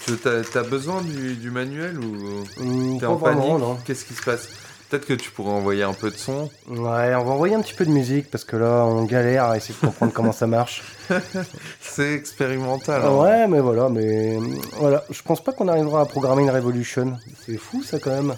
Tu 0.07 0.17
t'as, 0.17 0.43
t'as 0.43 0.63
besoin 0.63 1.03
du, 1.03 1.35
du 1.37 1.51
manuel 1.51 1.99
ou 1.99 2.45
Hum, 2.61 2.99
t'es 2.99 3.07
en 3.07 3.17
panique? 3.17 3.45
non. 3.59 3.77
Qu'est-ce 3.85 4.05
qui 4.05 4.15
se 4.15 4.23
passe? 4.23 4.49
Peut-être 4.89 5.07
que 5.07 5.15
tu 5.15 5.31
pourrais 5.31 5.53
envoyer 5.53 5.85
un 5.85 5.93
peu 5.93 6.11
de 6.11 6.17
son. 6.17 6.51
Ouais, 6.69 7.15
on 7.15 7.23
va 7.25 7.31
envoyer 7.31 7.55
un 7.55 7.61
petit 7.63 7.75
peu 7.75 7.85
de 7.87 7.93
musique, 7.93 8.29
parce 8.29 8.43
que 8.43 8.57
là, 8.57 8.85
on 8.87 9.05
galère 9.05 9.45
à 9.45 9.57
essayer 9.57 9.73
de 9.81 9.87
comprendre 9.87 10.13
comment 10.13 10.33
ça 10.33 10.49
marche. 10.49 10.83
C'est 11.81 12.15
expérimental. 12.15 13.03
hein. 13.05 13.15
Ouais, 13.15 13.47
mais 13.47 13.61
voilà, 13.61 13.89
mais 13.89 14.37
voilà, 14.79 15.05
je 15.11 15.23
pense 15.23 15.45
pas 15.45 15.53
qu'on 15.53 15.69
arrivera 15.69 16.01
à 16.01 16.07
programmer 16.07 16.43
une 16.43 16.51
Revolution. 16.51 17.17
C'est 17.47 17.57
fou 17.57 17.85
ça 17.85 18.01
quand 18.01 18.11
même. 18.11 18.35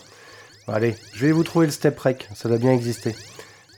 Allez, 0.68 0.94
je 1.14 1.24
vais 1.24 1.32
vous 1.32 1.42
trouver 1.42 1.64
le 1.66 1.72
step 1.72 1.98
rec, 1.98 2.28
ça 2.34 2.50
doit 2.50 2.58
bien 2.58 2.72
exister. 2.72 3.16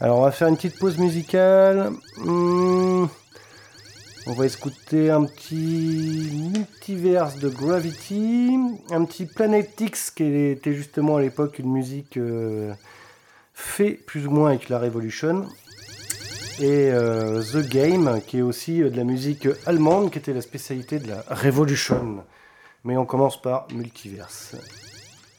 Alors 0.01 0.19
on 0.19 0.23
va 0.25 0.33
faire 0.33 0.49
une 0.49 0.57
petite 0.57 0.77
pause 0.79 0.99
musicale. 0.99 1.93
Hum, 2.27 3.09
on 4.27 4.33
va 4.33 4.47
écouter 4.47 5.11
un 5.11 5.25
petit 5.25 6.51
multiverse 6.55 7.39
de 7.39 7.49
Gravity, 7.49 8.57
un 8.91 9.05
petit 9.05 9.27
Planet 9.27 9.79
X 9.79 10.11
qui 10.11 10.25
était 10.25 10.73
justement 10.73 11.17
à 11.17 11.21
l'époque 11.21 11.59
une 11.59 11.71
musique 11.71 12.17
euh, 12.17 12.73
fait 13.53 13.93
plus 13.93 14.27
ou 14.27 14.31
moins 14.31 14.51
avec 14.51 14.69
la 14.71 14.79
Revolution 14.79 15.47
et 16.59 16.91
euh, 16.91 17.43
The 17.43 17.69
Game, 17.69 18.21
qui 18.27 18.39
est 18.39 18.43
aussi 18.43 18.83
euh, 18.83 18.89
de 18.89 18.97
la 18.97 19.05
musique 19.05 19.49
allemande, 19.67 20.11
qui 20.11 20.19
était 20.19 20.33
la 20.33 20.41
spécialité 20.41 20.99
de 20.99 21.09
la 21.09 21.25
Revolution. 21.29 22.25
Mais 22.85 22.97
on 22.97 23.05
commence 23.05 23.41
par 23.41 23.67
Multiverse. 23.73 24.55